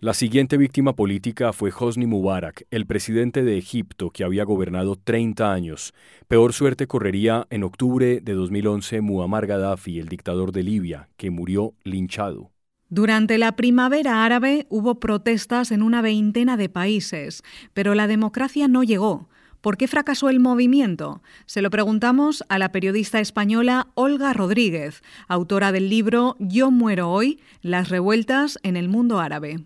La 0.03 0.15
siguiente 0.15 0.57
víctima 0.57 0.95
política 0.95 1.53
fue 1.53 1.71
Hosni 1.79 2.07
Mubarak, 2.07 2.65
el 2.71 2.87
presidente 2.87 3.43
de 3.43 3.59
Egipto 3.59 4.09
que 4.09 4.23
había 4.23 4.43
gobernado 4.45 4.95
30 4.95 5.53
años. 5.53 5.93
Peor 6.27 6.53
suerte 6.53 6.87
correría 6.87 7.45
en 7.51 7.61
octubre 7.61 8.19
de 8.19 8.33
2011 8.33 9.01
Muammar 9.01 9.45
Gaddafi, 9.45 9.99
el 9.99 10.07
dictador 10.07 10.53
de 10.53 10.63
Libia, 10.63 11.09
que 11.17 11.29
murió 11.29 11.75
linchado. 11.83 12.49
Durante 12.89 13.37
la 13.37 13.55
primavera 13.55 14.25
árabe 14.25 14.65
hubo 14.69 14.99
protestas 14.99 15.69
en 15.69 15.83
una 15.83 16.01
veintena 16.01 16.57
de 16.57 16.67
países, 16.67 17.43
pero 17.75 17.93
la 17.93 18.07
democracia 18.07 18.67
no 18.67 18.81
llegó. 18.81 19.29
¿Por 19.61 19.77
qué 19.77 19.87
fracasó 19.87 20.29
el 20.29 20.39
movimiento? 20.39 21.21
Se 21.45 21.61
lo 21.61 21.69
preguntamos 21.69 22.43
a 22.49 22.57
la 22.57 22.71
periodista 22.71 23.19
española 23.19 23.89
Olga 23.93 24.33
Rodríguez, 24.33 25.03
autora 25.27 25.71
del 25.71 25.89
libro 25.89 26.37
Yo 26.39 26.71
muero 26.71 27.11
hoy, 27.11 27.39
las 27.61 27.89
revueltas 27.89 28.57
en 28.63 28.77
el 28.77 28.89
mundo 28.89 29.19
árabe. 29.19 29.59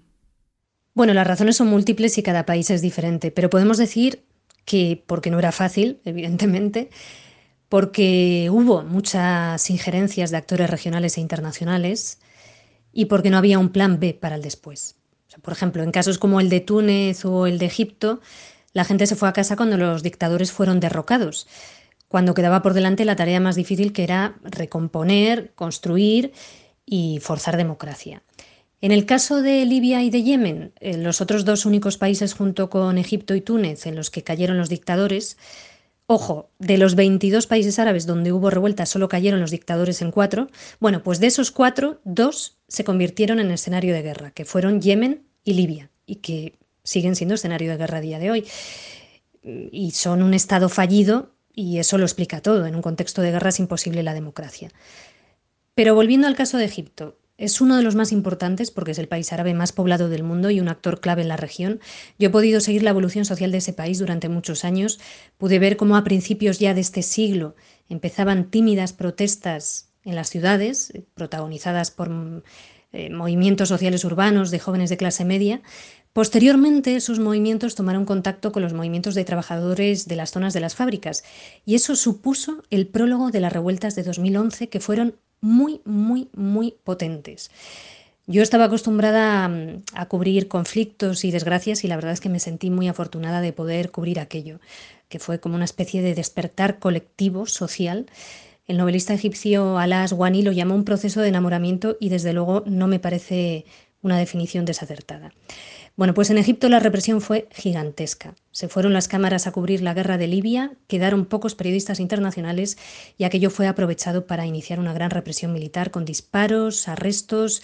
Bueno, 0.96 1.14
las 1.14 1.28
razones 1.28 1.58
son 1.58 1.68
múltiples 1.68 2.18
y 2.18 2.24
cada 2.24 2.46
país 2.46 2.70
es 2.70 2.82
diferente, 2.82 3.30
pero 3.30 3.50
podemos 3.50 3.78
decir 3.78 4.24
que, 4.64 5.04
porque 5.06 5.30
no 5.30 5.38
era 5.40 5.52
fácil, 5.52 6.00
evidentemente, 6.06 6.90
porque 7.68 8.48
hubo 8.50 8.82
muchas 8.84 9.70
injerencias 9.70 10.32
de 10.32 10.38
actores 10.38 10.70
regionales 10.70 11.18
e 11.18 11.22
internacionales 11.22 12.20
y 12.94 13.06
porque 13.06 13.30
no 13.30 13.38
había 13.38 13.60
un 13.60 13.70
plan 13.70 14.00
B 14.00 14.14
para 14.14 14.36
el 14.36 14.42
después. 14.42 14.96
por 15.42 15.52
ejemplo, 15.54 15.84
en 15.84 15.92
casos 15.92 16.18
como 16.18 16.40
el 16.40 16.50
de 16.50 16.62
Túnez 16.62 17.26
o 17.26 17.46
el 17.46 17.58
de 17.60 17.66
Egipto, 17.66 18.22
la 18.72 18.86
gente 18.86 19.06
se 19.06 19.18
fue 19.18 19.28
a 19.28 19.34
casa 19.34 19.58
cuando 19.58 19.76
los 19.78 20.02
dictadores 20.02 20.54
fueron 20.54 20.80
derrocados, 20.80 21.48
cuando 22.08 22.34
quedaba 22.34 22.62
por 22.62 22.74
delante 22.74 23.04
la 23.04 23.18
tarea 23.18 23.42
más 23.42 23.56
difícil 23.58 23.92
que 23.92 24.04
era 24.04 24.38
recomponer, 24.44 25.54
construir 25.56 26.32
y 26.86 27.20
forzar 27.22 27.58
democracia. 27.58 28.24
En 28.82 28.92
el 28.92 29.06
caso 29.06 29.42
de 29.42 29.66
Libia 29.66 30.04
y 30.04 30.10
de 30.10 30.24
Yemen, 30.24 30.74
eh, 30.80 30.98
los 30.98 31.22
otros 31.22 31.46
dos 31.46 31.66
únicos 31.66 31.98
países 31.98 32.34
junto 32.34 32.70
con 32.70 32.98
Egipto 32.98 33.36
y 33.36 33.42
Túnez 33.42 33.86
en 33.86 33.96
los 33.96 34.10
que 34.10 34.24
cayeron 34.24 34.58
los 34.58 34.70
dictadores, 34.70 35.38
ojo, 36.08 36.50
de 36.60 36.78
los 36.78 36.96
22 36.96 37.48
países 37.48 37.80
árabes 37.80 38.06
donde 38.06 38.32
hubo 38.32 38.50
revueltas 38.50 38.90
solo 38.90 39.08
cayeron 39.10 39.40
los 39.40 39.52
dictadores 39.52 40.02
en 40.02 40.12
cuatro, 40.12 40.50
bueno, 40.80 41.02
pues 41.04 41.20
de 41.20 41.28
esos 41.28 41.52
cuatro, 41.52 42.00
dos 42.04 42.58
se 42.68 42.84
convirtieron 42.84 43.40
en 43.40 43.52
escenario 43.52 43.94
de 43.94 44.02
guerra, 44.02 44.32
que 44.32 44.46
fueron 44.46 44.82
Yemen 44.82 45.24
y 45.44 45.54
Libia, 45.54 45.90
y 46.06 46.16
que 46.18 46.58
siguen 46.84 47.16
siendo 47.16 47.36
escenario 47.36 47.72
de 47.72 47.78
guerra 47.78 47.98
a 48.00 48.02
día 48.02 48.20
de 48.20 48.32
hoy. 48.32 48.46
Y 49.44 49.92
son 49.92 50.24
un 50.24 50.34
Estado 50.34 50.70
fallido, 50.70 51.36
y 51.54 51.80
eso 51.80 51.98
lo 51.98 52.06
explica 52.06 52.42
todo. 52.42 52.66
En 52.66 52.76
un 52.76 52.82
contexto 52.82 53.22
de 53.22 53.32
guerra 53.32 53.50
es 53.50 53.60
imposible 53.60 54.04
la 54.04 54.14
democracia. 54.14 54.70
Pero 55.74 55.96
volviendo 55.96 56.28
al 56.28 56.36
caso 56.36 56.58
de 56.58 56.66
Egipto, 56.66 57.18
es 57.38 57.60
uno 57.60 57.76
de 57.76 57.84
los 57.84 57.96
más 57.96 58.12
importantes 58.12 58.72
porque 58.72 58.92
es 58.92 59.00
el 59.00 59.08
país 59.08 59.34
árabe 59.34 59.54
más 59.54 59.72
poblado 59.72 60.10
del 60.10 60.24
mundo 60.24 60.50
y 60.50 60.60
un 60.60 60.70
actor 60.70 61.02
clave 61.02 61.22
en 61.22 61.28
la 61.28 61.38
región. 61.38 61.80
Yo 62.18 62.30
he 62.30 62.32
podido 62.32 62.62
seguir 62.62 62.84
la 62.84 62.92
evolución 62.92 63.26
social 63.26 63.52
de 63.52 63.58
ese 63.58 63.74
país 63.74 64.00
durante 64.00 64.30
muchos 64.30 64.64
años. 64.64 65.00
Pude 65.38 65.60
ver 65.60 65.76
cómo 65.76 65.98
a 65.98 66.04
principios 66.04 66.60
ya 66.60 66.74
de 66.74 66.82
este 66.82 67.02
siglo 67.02 67.56
empezaban 67.90 68.50
tímidas 68.50 68.94
protestas 68.94 69.90
en 70.06 70.16
las 70.16 70.30
ciudades, 70.30 70.94
protagonizadas 71.14 71.92
por 71.92 72.44
eh, 72.94 73.10
movimientos 73.10 73.70
sociales 73.70 74.06
urbanos 74.06 74.52
de 74.52 74.60
jóvenes 74.60 74.90
de 74.90 74.98
clase 74.98 75.26
media. 75.26 75.62
Posteriormente, 76.14 76.96
esos 76.96 77.20
movimientos 77.20 77.76
tomaron 77.76 78.06
contacto 78.06 78.54
con 78.54 78.62
los 78.62 78.72
movimientos 78.72 79.16
de 79.16 79.26
trabajadores 79.26 80.08
de 80.08 80.16
las 80.16 80.32
zonas 80.32 80.54
de 80.54 80.62
las 80.62 80.74
fábricas, 80.74 81.26
y 81.66 81.76
eso 81.76 81.98
supuso 81.98 82.64
el 82.70 82.88
prólogo 82.88 83.32
de 83.32 83.42
las 83.42 83.52
revueltas 83.52 83.96
de 83.96 84.04
2011, 84.04 84.70
que 84.70 84.80
fueron 84.80 85.16
muy, 85.46 85.80
muy, 85.86 86.28
muy 86.34 86.76
potentes. 86.84 87.52
Yo 88.26 88.42
estaba 88.42 88.66
acostumbrada 88.66 89.48
mm, 89.48 89.84
a, 89.94 90.08
cubrir 90.08 90.48
conflictos 90.48 91.24
y 91.24 91.32
desgracias 91.32 91.84
y 91.84 91.88
la 91.88 91.96
verdad 91.96 92.14
es 92.14 92.20
que 92.20 92.30
me 92.30 92.40
sentí 92.40 92.72
muy 92.72 92.88
afortunada 92.88 93.42
de 93.42 93.54
poder 93.54 93.92
cubrir 93.92 94.20
aquello, 94.20 94.60
que 95.08 95.20
fue 95.20 95.40
como 95.40 95.56
una 95.56 95.66
especie 95.66 96.02
de 96.02 96.16
despertar 96.16 96.80
colectivo 96.80 97.46
social. 97.46 98.08
El 98.68 98.78
novelista 98.78 99.14
egipcio 99.14 99.78
Alas 99.78 100.12
Wani 100.12 100.42
lo 100.42 100.52
llamó 100.52 100.74
un 100.74 100.86
proceso 100.86 101.22
de 101.22 101.30
enamoramiento 101.30 101.98
y 102.00 102.10
desde 102.10 102.34
luego 102.34 102.64
no 102.66 102.88
me 102.88 103.00
parece 103.00 103.66
una 104.02 104.18
definición 104.18 104.66
desacertada. 104.66 105.32
Bueno, 105.98 106.14
pues 106.14 106.30
en 106.30 106.38
Egipto 106.38 106.68
la 106.68 106.82
represión 106.82 107.22
fue 107.22 107.48
gigantesca. 107.52 108.36
Se 108.52 108.68
fueron 108.68 108.92
las 108.92 109.08
cámaras 109.08 109.48
a 109.48 109.54
cubrir 109.54 109.82
la 109.82 109.94
guerra 109.94 110.18
de 110.18 110.28
Libia, 110.28 110.74
quedaron 110.88 111.26
pocos 111.26 111.56
periodistas 111.56 112.02
internacionales 112.02 112.78
y 113.18 113.24
aquello 113.24 113.50
fue 113.50 113.68
aprovechado 113.68 114.28
para 114.28 114.46
iniciar 114.46 114.80
una 114.80 114.94
gran 114.94 115.10
represión 115.10 115.54
militar 115.54 115.92
con 115.92 116.04
disparos, 116.04 116.90
arrestos, 116.90 117.64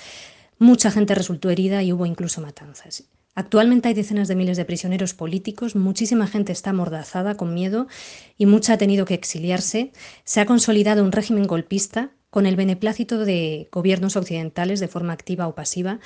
mucha 0.60 0.92
gente 0.92 1.14
resultó 1.14 1.50
herida 1.50 1.84
y 1.84 1.92
hubo 1.92 2.06
incluso 2.06 2.40
matanzas. 2.40 3.04
Actualmente 3.36 3.90
hay 3.90 3.94
decenas 3.94 4.30
de 4.30 4.36
miles 4.36 4.56
de 4.56 4.66
prisioneros 4.66 5.14
políticos, 5.14 5.76
muchísima 5.76 6.28
gente 6.28 6.54
está 6.54 6.70
amordazada 6.70 7.36
con 7.36 7.54
miedo 7.54 7.88
y 8.38 8.46
mucha 8.46 8.74
ha 8.74 8.78
tenido 8.78 9.06
que 9.06 9.14
exiliarse. 9.14 9.92
Se 10.24 10.40
ha 10.40 10.46
consolidado 10.46 11.04
un 11.04 11.12
régimen 11.12 11.48
golpista 11.48 12.12
con 12.30 12.46
el 12.46 12.56
beneplácito 12.56 13.26
de 13.26 13.68
gobiernos 13.74 14.16
occidentales 14.16 14.80
de 14.80 14.88
forma 14.88 15.12
activa 15.12 15.48
o 15.48 15.56
pasiva 15.56 16.00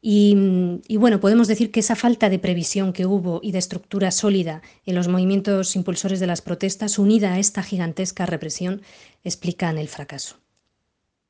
y, 0.00 0.96
bueno, 0.96 1.18
podemos 1.18 1.48
decir 1.48 1.72
que 1.72 1.80
esa 1.80 1.96
falta 1.96 2.30
de 2.30 2.38
previsión 2.38 2.92
que 2.92 3.04
hubo 3.04 3.40
y 3.42 3.50
de 3.50 3.58
estructura 3.58 4.12
sólida 4.12 4.62
en 4.86 4.94
los 4.94 5.08
movimientos 5.08 5.74
impulsores 5.74 6.20
de 6.20 6.28
las 6.28 6.40
protestas, 6.40 6.98
unida 6.98 7.32
a 7.32 7.38
esta 7.38 7.64
gigantesca 7.64 8.24
represión, 8.24 8.82
explican 9.24 9.76
el 9.76 9.88
fracaso. 9.88 10.36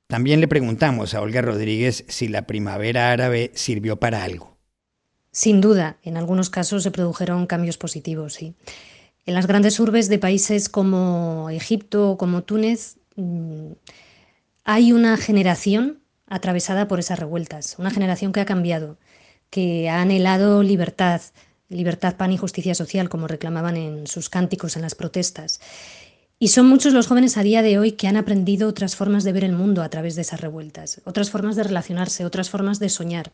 También 0.06 0.40
le 0.40 0.48
preguntamos 0.48 1.14
a 1.14 1.20
Olga 1.22 1.40
Rodríguez 1.42 2.04
si 2.08 2.28
la 2.28 2.46
primavera 2.46 3.10
árabe 3.10 3.50
sirvió 3.54 3.96
para 3.96 4.22
algo. 4.22 4.56
Sin 5.32 5.60
duda, 5.60 5.98
en 6.02 6.16
algunos 6.16 6.50
casos 6.50 6.82
se 6.82 6.90
produjeron 6.90 7.46
cambios 7.46 7.78
positivos, 7.78 8.34
sí. 8.34 8.54
En 9.24 9.34
las 9.34 9.46
grandes 9.46 9.78
urbes 9.80 10.08
de 10.08 10.18
países 10.18 10.68
como 10.68 11.48
Egipto 11.50 12.12
o 12.12 12.18
como 12.18 12.42
Túnez 12.42 12.96
mm, 13.16 13.72
hay 14.64 14.92
una 14.92 15.16
generación 15.18 16.00
atravesada 16.28 16.88
por 16.88 16.98
esas 16.98 17.18
revueltas, 17.18 17.76
una 17.78 17.90
generación 17.90 18.32
que 18.32 18.40
ha 18.40 18.46
cambiado, 18.46 18.98
que 19.50 19.88
ha 19.88 20.00
anhelado 20.00 20.62
libertad, 20.62 21.20
libertad, 21.68 22.16
pan 22.16 22.32
y 22.32 22.36
justicia 22.36 22.74
social, 22.74 23.08
como 23.08 23.26
reclamaban 23.26 23.76
en 23.76 24.06
sus 24.06 24.28
cánticos 24.28 24.76
en 24.76 24.82
las 24.82 24.94
protestas. 24.94 25.60
Y 26.38 26.48
son 26.48 26.68
muchos 26.68 26.92
los 26.92 27.08
jóvenes 27.08 27.36
a 27.36 27.42
día 27.42 27.62
de 27.62 27.78
hoy 27.78 27.92
que 27.92 28.06
han 28.06 28.16
aprendido 28.16 28.68
otras 28.68 28.94
formas 28.94 29.24
de 29.24 29.32
ver 29.32 29.44
el 29.44 29.52
mundo 29.52 29.82
a 29.82 29.88
través 29.88 30.14
de 30.14 30.22
esas 30.22 30.40
revueltas, 30.40 31.00
otras 31.04 31.30
formas 31.30 31.56
de 31.56 31.64
relacionarse, 31.64 32.24
otras 32.24 32.48
formas 32.48 32.78
de 32.78 32.88
soñar. 32.88 33.32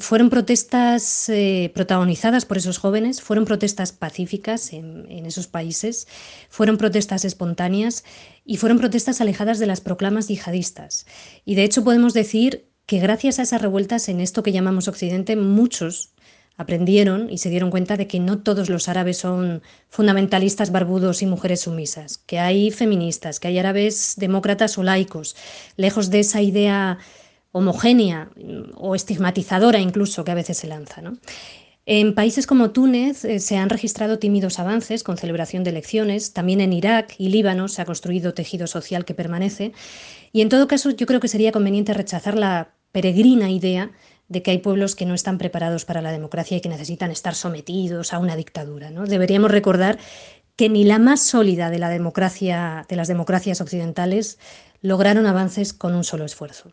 Fueron 0.00 0.28
protestas 0.28 1.30
eh, 1.30 1.70
protagonizadas 1.74 2.44
por 2.44 2.58
esos 2.58 2.76
jóvenes, 2.76 3.22
fueron 3.22 3.46
protestas 3.46 3.92
pacíficas 3.92 4.74
en, 4.74 5.06
en, 5.10 5.24
esos 5.24 5.46
países, 5.46 6.06
fueron 6.50 6.76
protestas 6.76 7.24
espontáneas 7.24 8.04
y 8.44 8.58
fueron 8.58 8.78
protestas 8.78 9.22
alejadas 9.22 9.58
de 9.58 9.66
las 9.66 9.80
proclamas 9.80 10.28
yihadistas. 10.28 11.06
Y 11.46 11.54
de 11.54 11.64
hecho 11.64 11.84
podemos 11.84 12.12
decir 12.12 12.68
que 12.84 12.98
gracias 12.98 13.38
a 13.38 13.42
esas 13.42 13.62
revueltas 13.62 14.10
en 14.10 14.20
esto 14.20 14.42
que 14.42 14.52
llamamos 14.52 14.88
Occidente, 14.88 15.36
muchos 15.36 16.12
aprendieron 16.56 17.30
y 17.30 17.38
se 17.38 17.50
dieron 17.50 17.70
cuenta 17.70 17.96
de 17.96 18.06
que 18.06 18.20
no 18.20 18.40
todos 18.40 18.68
los 18.68 18.88
árabes 18.88 19.18
son 19.18 19.62
fundamentalistas 19.88 20.70
barbudos 20.70 21.22
y 21.22 21.26
mujeres 21.26 21.62
sumisas, 21.62 22.18
que 22.18 22.38
hay 22.38 22.70
feministas, 22.70 23.40
que 23.40 23.48
hay 23.48 23.58
árabes 23.58 24.14
demócratas 24.16 24.76
o 24.78 24.82
laicos, 24.82 25.36
lejos 25.76 26.10
de 26.10 26.20
esa 26.20 26.42
idea 26.42 26.98
homogénea 27.52 28.30
o 28.74 28.94
estigmatizadora 28.94 29.78
incluso 29.78 30.24
que 30.24 30.30
a 30.30 30.34
veces 30.34 30.58
se 30.58 30.66
lanza. 30.66 31.02
En 31.84 32.14
países 32.14 32.46
como 32.46 32.70
Túnez 32.70 33.24
eh, 33.24 33.40
se 33.40 33.56
han 33.56 33.68
registrado 33.68 34.18
tímidos 34.18 34.58
avances 34.58 35.02
con 35.02 35.18
celebración 35.18 35.64
de 35.64 35.70
elecciones, 35.70 36.32
también 36.32 36.60
en 36.60 36.72
Irak 36.72 37.14
y 37.18 37.28
Líbano 37.28 37.66
se 37.68 37.82
ha 37.82 37.84
construido 37.84 38.34
tejido 38.34 38.66
social 38.68 39.04
que 39.04 39.14
permanece, 39.14 39.72
y 40.32 40.42
en 40.42 40.48
todo 40.48 40.68
caso 40.68 40.90
yo 40.90 41.06
creo 41.06 41.20
que 41.20 41.28
sería 41.28 41.50
conveniente 41.50 41.92
rechazar 41.92 42.38
la 42.38 42.74
peregrina 42.92 43.50
idea 43.50 43.90
de 44.28 44.42
que 44.42 44.52
hay 44.52 44.58
pueblos 44.58 44.94
que 44.94 45.06
no 45.06 45.14
están 45.14 45.38
preparados 45.38 45.84
para 45.84 46.02
la 46.02 46.12
democracia 46.12 46.56
y 46.56 46.60
que 46.60 46.68
necesitan 46.68 47.10
estar 47.10 47.34
sometidos 47.34 48.12
a 48.12 48.18
una 48.18 48.36
dictadura. 48.36 48.90
¿no? 48.90 49.04
Deberíamos 49.04 49.50
recordar 49.50 49.98
que 50.56 50.68
ni 50.68 50.84
la 50.84 50.98
más 50.98 51.20
sólida 51.22 51.70
de, 51.70 51.78
las 51.78 51.90
democracias 53.08 53.60
occidentales 53.60 54.38
lograron 54.80 55.26
avances 55.26 55.72
con 55.72 55.94
un 55.94 56.04
solo 56.04 56.24
esfuerzo. 56.24 56.72